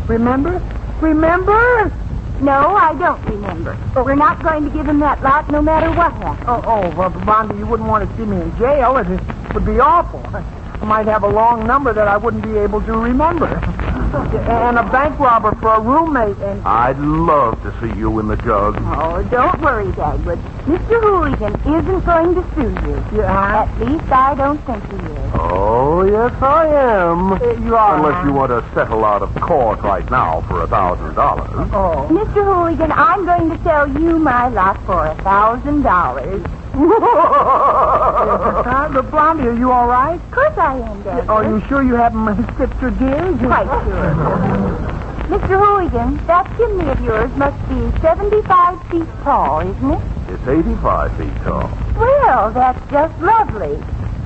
Remember? 0.06 0.62
Remember? 1.00 1.92
No, 2.40 2.76
I 2.76 2.94
don't 2.98 3.22
remember. 3.24 3.76
But 3.94 4.04
we're 4.04 4.14
not 4.14 4.42
going 4.42 4.64
to 4.64 4.70
give 4.70 4.86
him 4.86 4.98
that 5.00 5.22
lot 5.22 5.50
no 5.50 5.62
matter 5.62 5.88
what 5.90 6.12
happens. 6.12 6.44
Oh, 6.48 6.62
oh, 6.66 6.94
well, 6.96 7.10
Blondie, 7.10 7.56
you 7.58 7.66
wouldn't 7.66 7.88
want 7.88 8.08
to 8.08 8.16
see 8.16 8.24
me 8.24 8.40
in 8.40 8.56
jail. 8.58 8.96
It 8.98 9.08
would 9.54 9.64
be 9.64 9.78
awful. 9.80 10.22
I 10.34 10.84
might 10.84 11.06
have 11.06 11.22
a 11.24 11.28
long 11.28 11.66
number 11.66 11.94
that 11.94 12.06
I 12.06 12.16
wouldn't 12.18 12.42
be 12.44 12.56
able 12.58 12.82
to 12.82 12.92
remember. 12.92 13.46
And 14.16 14.78
a 14.78 14.82
bank 14.84 15.18
robber 15.18 15.54
for 15.56 15.74
a 15.74 15.80
roommate, 15.80 16.38
and 16.38 16.62
I'd 16.64 16.98
love 16.98 17.60
to 17.64 17.70
see 17.80 17.98
you 17.98 18.18
in 18.20 18.28
the 18.28 18.36
jug. 18.36 18.76
Oh, 18.80 19.22
don't 19.30 19.60
worry, 19.60 19.86
Dagwood. 19.92 20.38
Mr. 20.64 21.00
Hooligan 21.02 21.54
isn't 21.74 22.04
going 22.06 22.34
to 22.36 22.42
sue 22.54 22.88
you. 22.88 23.18
yeah, 23.20 23.64
At 23.64 23.80
least 23.80 24.10
I 24.10 24.34
don't 24.36 24.64
think 24.64 24.82
he 24.88 24.96
is. 25.12 25.15
Oh, 25.34 26.04
yes, 26.04 26.32
I 26.42 26.66
am. 26.66 27.32
uh, 27.32 27.52
you 27.64 27.76
are. 27.76 27.96
Unless 27.96 28.24
you 28.26 28.32
want 28.32 28.50
to 28.50 28.62
settle 28.74 29.04
out 29.04 29.22
of 29.22 29.34
court 29.36 29.80
right 29.82 30.08
now 30.10 30.40
for 30.42 30.62
a 30.62 30.66
thousand 30.66 31.14
dollars. 31.14 31.50
Oh, 31.72 32.06
Mr. 32.10 32.44
Hooligan, 32.44 32.92
I'm 32.92 33.24
going 33.24 33.50
to 33.50 33.62
sell 33.64 33.88
you 33.88 34.18
my 34.18 34.48
lot 34.48 34.82
for 34.86 35.06
a 35.06 35.14
thousand 35.22 35.82
dollars. 35.82 36.42
the 38.92 39.02
Blondie, 39.10 39.48
are 39.48 39.56
you 39.56 39.70
all 39.72 39.86
right? 39.88 40.20
Of 40.20 40.30
course 40.30 40.58
I 40.58 40.76
am, 40.76 41.02
Dagwood. 41.02 41.28
Are 41.28 41.44
you 41.44 41.60
sure 41.68 41.82
you 41.82 41.94
haven't 41.94 42.44
skipped 42.54 42.80
your 42.82 42.90
gears? 42.92 43.38
Quite 43.38 43.66
sure. 43.84 44.14
Mr. 45.26 45.58
Hooligan, 45.58 46.24
that 46.26 46.46
chimney 46.56 46.88
of 46.90 47.00
yours 47.02 47.30
must 47.36 47.58
be 47.68 47.90
75 48.00 48.88
feet 48.90 49.08
tall, 49.24 49.60
isn't 49.60 49.90
it? 49.90 50.00
It's 50.28 50.46
85 50.46 51.16
feet 51.16 51.34
tall. 51.42 51.70
Well, 51.96 52.50
that's 52.52 52.90
just 52.90 53.18
lovely. 53.20 53.76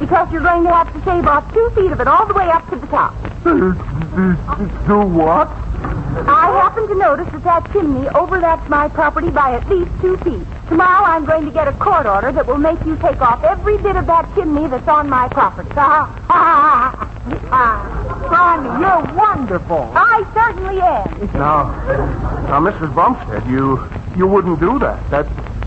Because 0.00 0.32
you're 0.32 0.42
going 0.42 0.64
to 0.64 0.70
have 0.72 0.92
to 0.92 0.98
shave 1.04 1.26
off 1.26 1.52
two 1.52 1.70
feet 1.76 1.92
of 1.92 2.00
it 2.00 2.08
all 2.08 2.26
the 2.26 2.34
way 2.34 2.48
up 2.48 2.68
to 2.70 2.76
the 2.76 2.86
top. 2.88 3.14
Uh, 3.44 3.70
uh, 3.70 4.88
do 4.88 5.00
what? 5.06 5.48
I 6.26 6.50
happen 6.62 6.88
to 6.88 6.94
notice 6.94 7.30
that 7.32 7.44
that 7.44 7.72
chimney 7.72 8.08
overlaps 8.08 8.68
my 8.68 8.88
property 8.88 9.30
by 9.30 9.52
at 9.54 9.68
least 9.68 9.90
two 10.00 10.16
feet. 10.18 10.42
Tomorrow 10.68 11.04
I'm 11.04 11.24
going 11.24 11.44
to 11.44 11.50
get 11.50 11.68
a 11.68 11.72
court 11.72 12.06
order 12.06 12.32
that 12.32 12.46
will 12.46 12.58
make 12.58 12.80
you 12.84 12.96
take 12.96 13.20
off 13.20 13.44
every 13.44 13.78
bit 13.78 13.96
of 13.96 14.06
that 14.06 14.28
chimney 14.34 14.66
that's 14.68 14.88
on 14.88 15.08
my 15.08 15.28
property. 15.28 15.70
Ah, 15.76 16.08
ah, 16.28 17.10
ah, 17.50 18.26
Blondie, 18.28 18.80
you're 18.80 19.16
wonderful. 19.16 19.92
I 19.94 20.24
certainly 20.34 20.80
am. 20.80 21.32
Now, 21.34 21.70
now, 22.48 22.60
Mrs. 22.70 22.94
Bumstead, 22.94 23.46
you 23.50 23.86
you 24.16 24.26
wouldn't 24.26 24.60
do 24.60 24.78
that. 24.80 24.98
That 25.10 25.26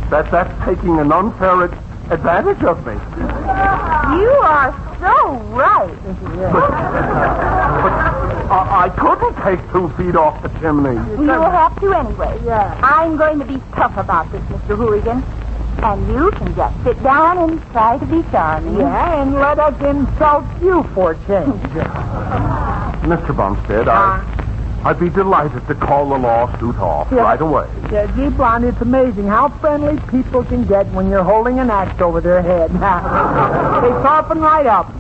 that 0.10 0.30
that's 0.32 0.66
taking 0.66 1.00
an 1.00 1.12
unfair 1.12 1.64
ad- 1.64 1.78
advantage 2.12 2.64
of 2.64 2.86
me. 2.86 2.94
You 4.20 4.30
are 4.44 4.72
so 5.00 5.38
right. 5.54 5.98
I, 8.50 8.56
uh, 8.56 8.86
I 8.86 8.90
couldn't 8.90 9.36
take 9.44 9.60
two 9.72 9.90
feet 9.98 10.16
off 10.16 10.42
the 10.44 10.50
chimney. 10.60 10.96
You'll 11.18 11.50
have 11.50 11.80
to 11.80 11.94
anyway. 11.94 12.40
Yeah. 12.46 12.80
I'm 12.84 13.18
going 13.18 13.40
to 13.40 13.46
be 13.46 13.62
tough 13.76 13.98
about 13.98 14.32
this, 14.32 14.42
Mr. 14.44 14.76
Hooligan. 14.78 15.24
And 15.84 16.08
you 16.08 16.32
can 16.32 16.56
just 16.56 16.84
sit 16.84 17.02
down 17.04 17.38
and 17.40 17.62
try 17.72 17.98
to 17.98 18.06
be 18.06 18.24
charming. 18.32 18.80
Yeah, 18.80 19.22
and 19.22 19.34
let 19.34 19.60
us 19.60 19.74
insult 19.82 20.46
you 20.62 20.84
for 20.94 21.12
a 21.12 21.16
change. 21.28 21.62
Mr. 23.04 23.36
Bumstead, 23.36 23.90
I 23.90 24.20
uh-huh. 24.20 24.33
I'd 24.86 25.00
be 25.00 25.10
delighted 25.10 25.66
to 25.68 25.76
call 25.76 26.10
the 26.10 26.18
lawsuit 26.18 26.78
off 26.78 27.08
Yeah. 27.12 27.22
right 27.22 27.40
away. 27.42 27.68
Yeah, 27.92 28.08
gee, 28.16 28.30
Blondie, 28.30 28.70
it's 28.70 28.82
amazing 28.82 29.28
how 29.28 29.50
friendly 29.62 30.00
people 30.10 30.44
can 30.44 30.66
get 30.66 30.88
when 30.92 31.10
you're 31.10 31.24
holding 31.24 31.60
an 31.60 31.70
axe 31.70 32.02
over 32.02 32.20
their 32.20 32.42
head. 32.42 32.72
they 32.74 33.92
soften 34.04 34.42
right 34.42 34.66
up. 34.66 34.92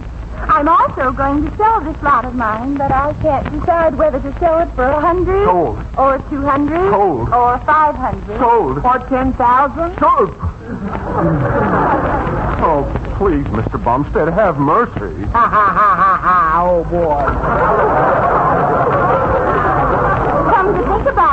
I'm 0.47 0.67
also 0.67 1.11
going 1.13 1.49
to 1.49 1.57
sell 1.57 1.79
this 1.81 1.95
lot 2.03 2.25
of 2.25 2.35
mine, 2.35 2.75
but 2.75 2.91
I 2.91 3.13
can't 3.21 3.49
decide 3.59 3.95
whether 3.97 4.19
to 4.19 4.39
sell 4.39 4.59
it 4.59 4.69
for 4.75 4.83
a 4.83 4.99
hundred 4.99 5.45
Sold. 5.45 5.79
or 5.97 6.17
two 6.29 6.41
hundred 6.41 6.89
Sold. 6.91 7.29
or 7.29 7.57
five 7.59 7.95
hundred. 7.95 8.37
Sold. 8.39 8.81
For 8.81 8.99
10000 9.07 9.97
Sold. 9.99 10.35
Oh, 12.65 12.83
please, 13.17 13.45
Mr. 13.47 13.77
Bumstead, 13.83 14.27
have 14.33 14.57
mercy. 14.57 15.23
Ha 15.31 15.47
ha 15.47 15.67
ha 15.71 15.95
ha 15.95 16.17
ha, 16.21 16.61
oh 16.65 16.83
boy. 16.85 17.25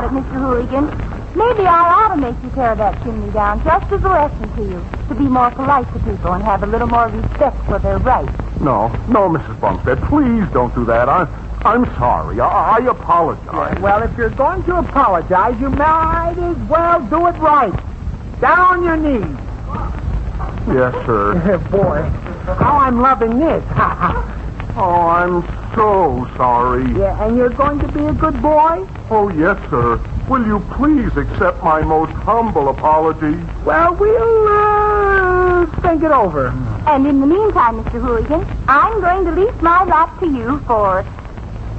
Come 0.01 0.17
to 0.17 0.23
think 0.23 0.27
about 0.27 0.31
about 0.31 0.33
it, 0.33 0.33
Mr. 0.33 0.33
Hooligan. 0.33 1.37
Maybe 1.37 1.67
I 1.67 1.93
ought 1.93 2.15
to 2.15 2.21
make 2.21 2.43
you 2.43 2.51
tear 2.51 2.75
that 2.75 3.03
chimney 3.03 3.31
down 3.33 3.63
just 3.65 3.93
as 3.93 4.03
a 4.03 4.09
lesson 4.09 4.57
to 4.57 4.63
you. 4.63 4.85
To 5.09 5.15
be 5.15 5.25
more 5.25 5.51
polite 5.51 5.87
to 5.93 5.99
people 6.01 6.33
and 6.33 6.43
have 6.43 6.63
a 6.63 6.67
little 6.67 6.89
more 6.89 7.09
respect 7.09 7.57
for 7.67 7.79
their 7.79 7.99
rights. 7.99 8.33
No, 8.61 8.89
no, 9.09 9.29
Mrs. 9.29 9.61
Bumstead, 9.61 10.01
please 10.05 10.45
don't 10.53 10.75
do 10.75 10.85
that. 10.87 11.09
I'm, 11.09 11.29
I'm 11.65 11.85
sorry. 11.97 12.41
I, 12.41 12.79
I 12.79 12.87
apologize. 12.87 13.79
Well, 13.81 14.03
if 14.03 14.17
you're 14.17 14.31
going 14.31 14.63
to 14.65 14.77
apologize, 14.77 15.59
you 15.61 15.71
might 15.71 16.37
as 16.39 16.57
well 16.69 17.01
do 17.07 17.27
it 17.27 17.39
right. 17.39 17.73
Down 18.41 18.59
on 18.59 18.83
your 18.83 18.97
knees. 18.97 19.37
Yes, 20.69 20.95
sir. 21.07 21.59
Boy, 21.71 22.03
how 22.55 22.79
I'm 22.79 23.01
loving 23.01 23.39
this. 23.39 23.65
Oh, 24.77 25.09
I'm 25.09 25.43
so 25.75 26.29
sorry. 26.37 26.85
yeah, 26.99 27.25
and 27.25 27.37
you're 27.37 27.51
going 27.51 27.79
to 27.81 27.89
be 27.89 28.05
a 28.05 28.13
good 28.13 28.41
boy? 28.43 28.87
Oh, 29.11 29.31
yes, 29.31 29.57
sir. 29.71 29.97
Will 30.29 30.47
you 30.47 30.61
please 30.77 31.17
accept 31.17 31.63
my 31.63 31.83
most 31.83 32.13
humble 32.13 32.69
apology? 32.69 33.37
Well, 33.65 33.95
we'll 33.95 34.49
uh, 34.49 35.67
think 35.83 36.03
it 36.03 36.11
over. 36.13 36.49
And 36.87 37.07
in 37.07 37.21
the 37.21 37.27
meantime, 37.27 37.83
Mr. 37.83 38.01
Hooligan, 38.01 38.47
I'm 38.69 39.01
going 39.01 39.25
to 39.27 39.33
lease 39.41 39.63
my 39.63 39.83
lot 39.85 40.19
to 40.21 40.27
you 40.27 40.61
for 40.61 41.05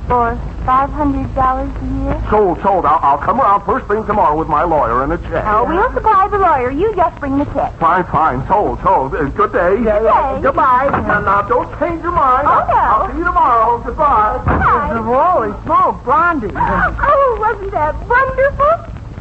for 0.07 0.35
five 0.71 0.89
hundred 0.91 1.27
dollars 1.35 1.67
a 1.67 1.87
year. 1.99 2.15
Sold, 2.31 2.55
sold. 2.63 2.85
I'll, 2.85 3.03
I'll 3.03 3.17
come 3.17 3.41
around 3.41 3.65
first 3.65 3.87
thing 3.91 4.07
tomorrow 4.07 4.39
with 4.39 4.47
my 4.47 4.63
lawyer 4.63 5.03
and 5.03 5.11
a 5.11 5.17
check. 5.27 5.43
Oh, 5.43 5.67
we'll 5.67 5.91
supply 5.91 6.29
the 6.31 6.37
lawyer. 6.39 6.71
You 6.71 6.95
just 6.95 7.19
bring 7.19 7.37
the 7.37 7.43
check. 7.51 7.75
Fine, 7.77 8.05
fine. 8.07 8.47
Sold, 8.47 8.79
sold. 8.79 9.13
Uh, 9.13 9.27
good 9.35 9.51
day. 9.51 9.83
Yeah, 9.83 9.99
yeah. 9.99 10.31
Okay. 10.31 10.43
Goodbye. 10.43 10.87
Now, 11.03 11.19
now, 11.19 11.41
don't 11.41 11.67
change 11.77 12.01
your 12.01 12.15
mind. 12.15 12.47
Oh, 12.47 12.63
no. 12.71 12.79
I'll 12.87 13.11
see 13.11 13.17
you 13.19 13.25
tomorrow. 13.25 13.83
Goodbye. 13.83 14.39
Bye. 14.47 14.95
Holy 15.03 15.51
smoke, 15.67 16.03
Blondie. 16.07 16.55
Oh, 16.55 17.37
wasn't 17.39 17.71
that 17.71 17.91
wonderful? 18.07 18.71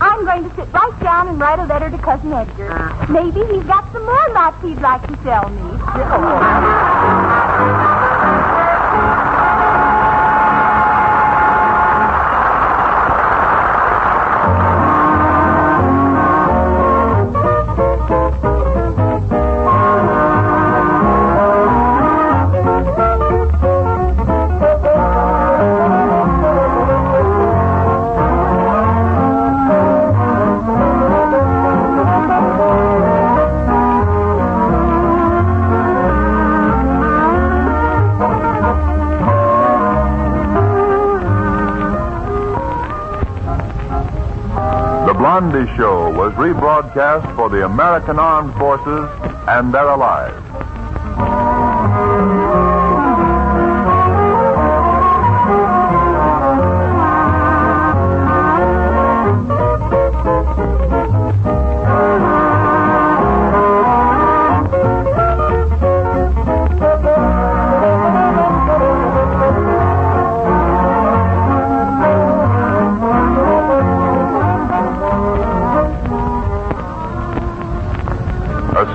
I'm 0.00 0.24
going 0.24 0.48
to 0.48 0.54
sit 0.54 0.72
right 0.72 1.00
down 1.02 1.28
and 1.28 1.40
write 1.40 1.58
a 1.58 1.66
letter 1.66 1.90
to 1.90 1.98
Cousin 1.98 2.32
Edgar. 2.32 2.94
Maybe 3.10 3.40
he's 3.52 3.64
got 3.64 3.90
some 3.92 4.06
more 4.06 4.28
lots 4.32 4.62
he'd 4.62 4.80
like 4.80 5.02
to 5.08 5.16
sell 5.24 5.50
me. 5.50 5.76
The 5.98 6.04
Blondie 45.30 45.72
Show 45.76 46.10
was 46.10 46.32
rebroadcast 46.32 47.36
for 47.36 47.48
the 47.48 47.64
American 47.64 48.18
Armed 48.18 48.52
Forces, 48.54 49.08
and 49.46 49.72
they're 49.72 49.88
alive. 49.88 50.29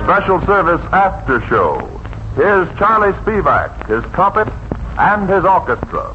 Special 0.06 0.40
service 0.46 0.80
after 0.92 1.40
show. 1.48 1.80
Here's 2.36 2.68
Charlie 2.78 3.12
Spivak, 3.24 3.88
his 3.88 4.04
trumpet, 4.12 4.46
and 4.96 5.28
his 5.28 5.44
orchestra. 5.44 6.14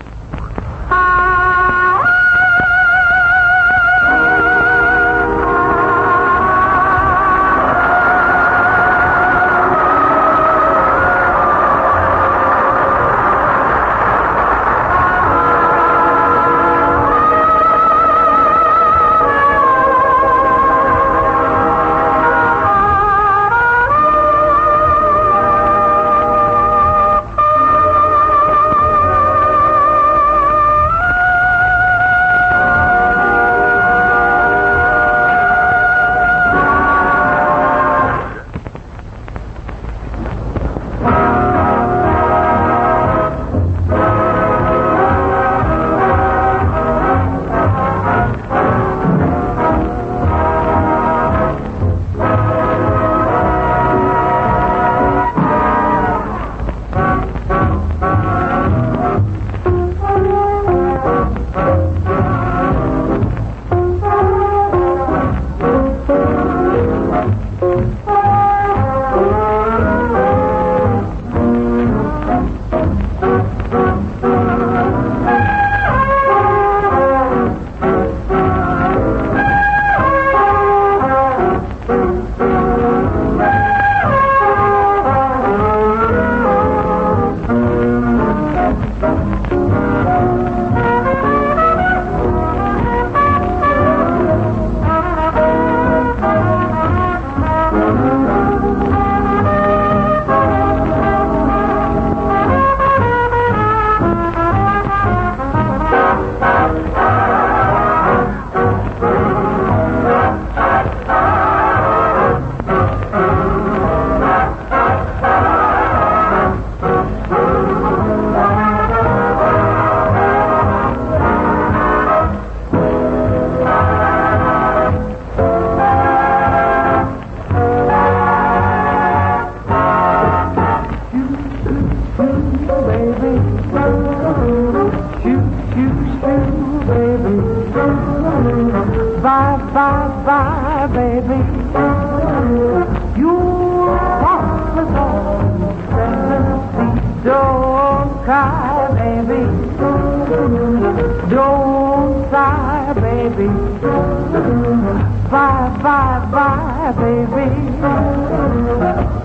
Baby. 156.93 157.49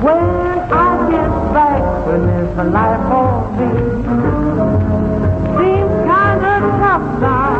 When 0.04 0.24
I 0.70 1.10
get 1.10 1.32
back, 1.54 1.82
when 2.06 2.26
there's 2.26 2.58
a 2.58 2.64
life 2.64 3.02
for 3.10 3.32
me, 3.56 3.70
seems 5.58 5.94
kind 6.06 6.42
of 6.52 6.60
tough 6.80 7.06
now 7.20 7.56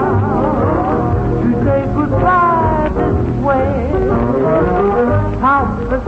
to 1.43 1.49
say 1.65 1.81
goodbye 1.95 2.91
this 2.95 3.19
way. 3.45 3.71
How 5.41 5.61
it's 5.91 6.07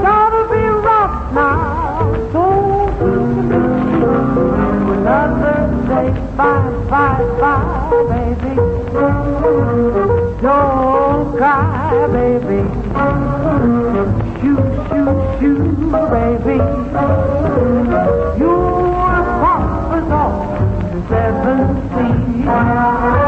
Bye, 6.36 6.70
bye, 6.88 7.22
bye, 7.40 8.04
baby. 8.08 8.54
Don't 10.40 11.36
cry, 11.36 12.06
baby. 12.12 12.60
Shoo, 14.40 14.56
shoo, 14.88 15.10
shoo, 15.38 15.90
baby. 16.08 16.56
Your 18.38 19.16
papa's 19.42 20.10
off 20.10 20.36
to 20.90 20.98
seven 21.08 21.58
Great 22.48 23.27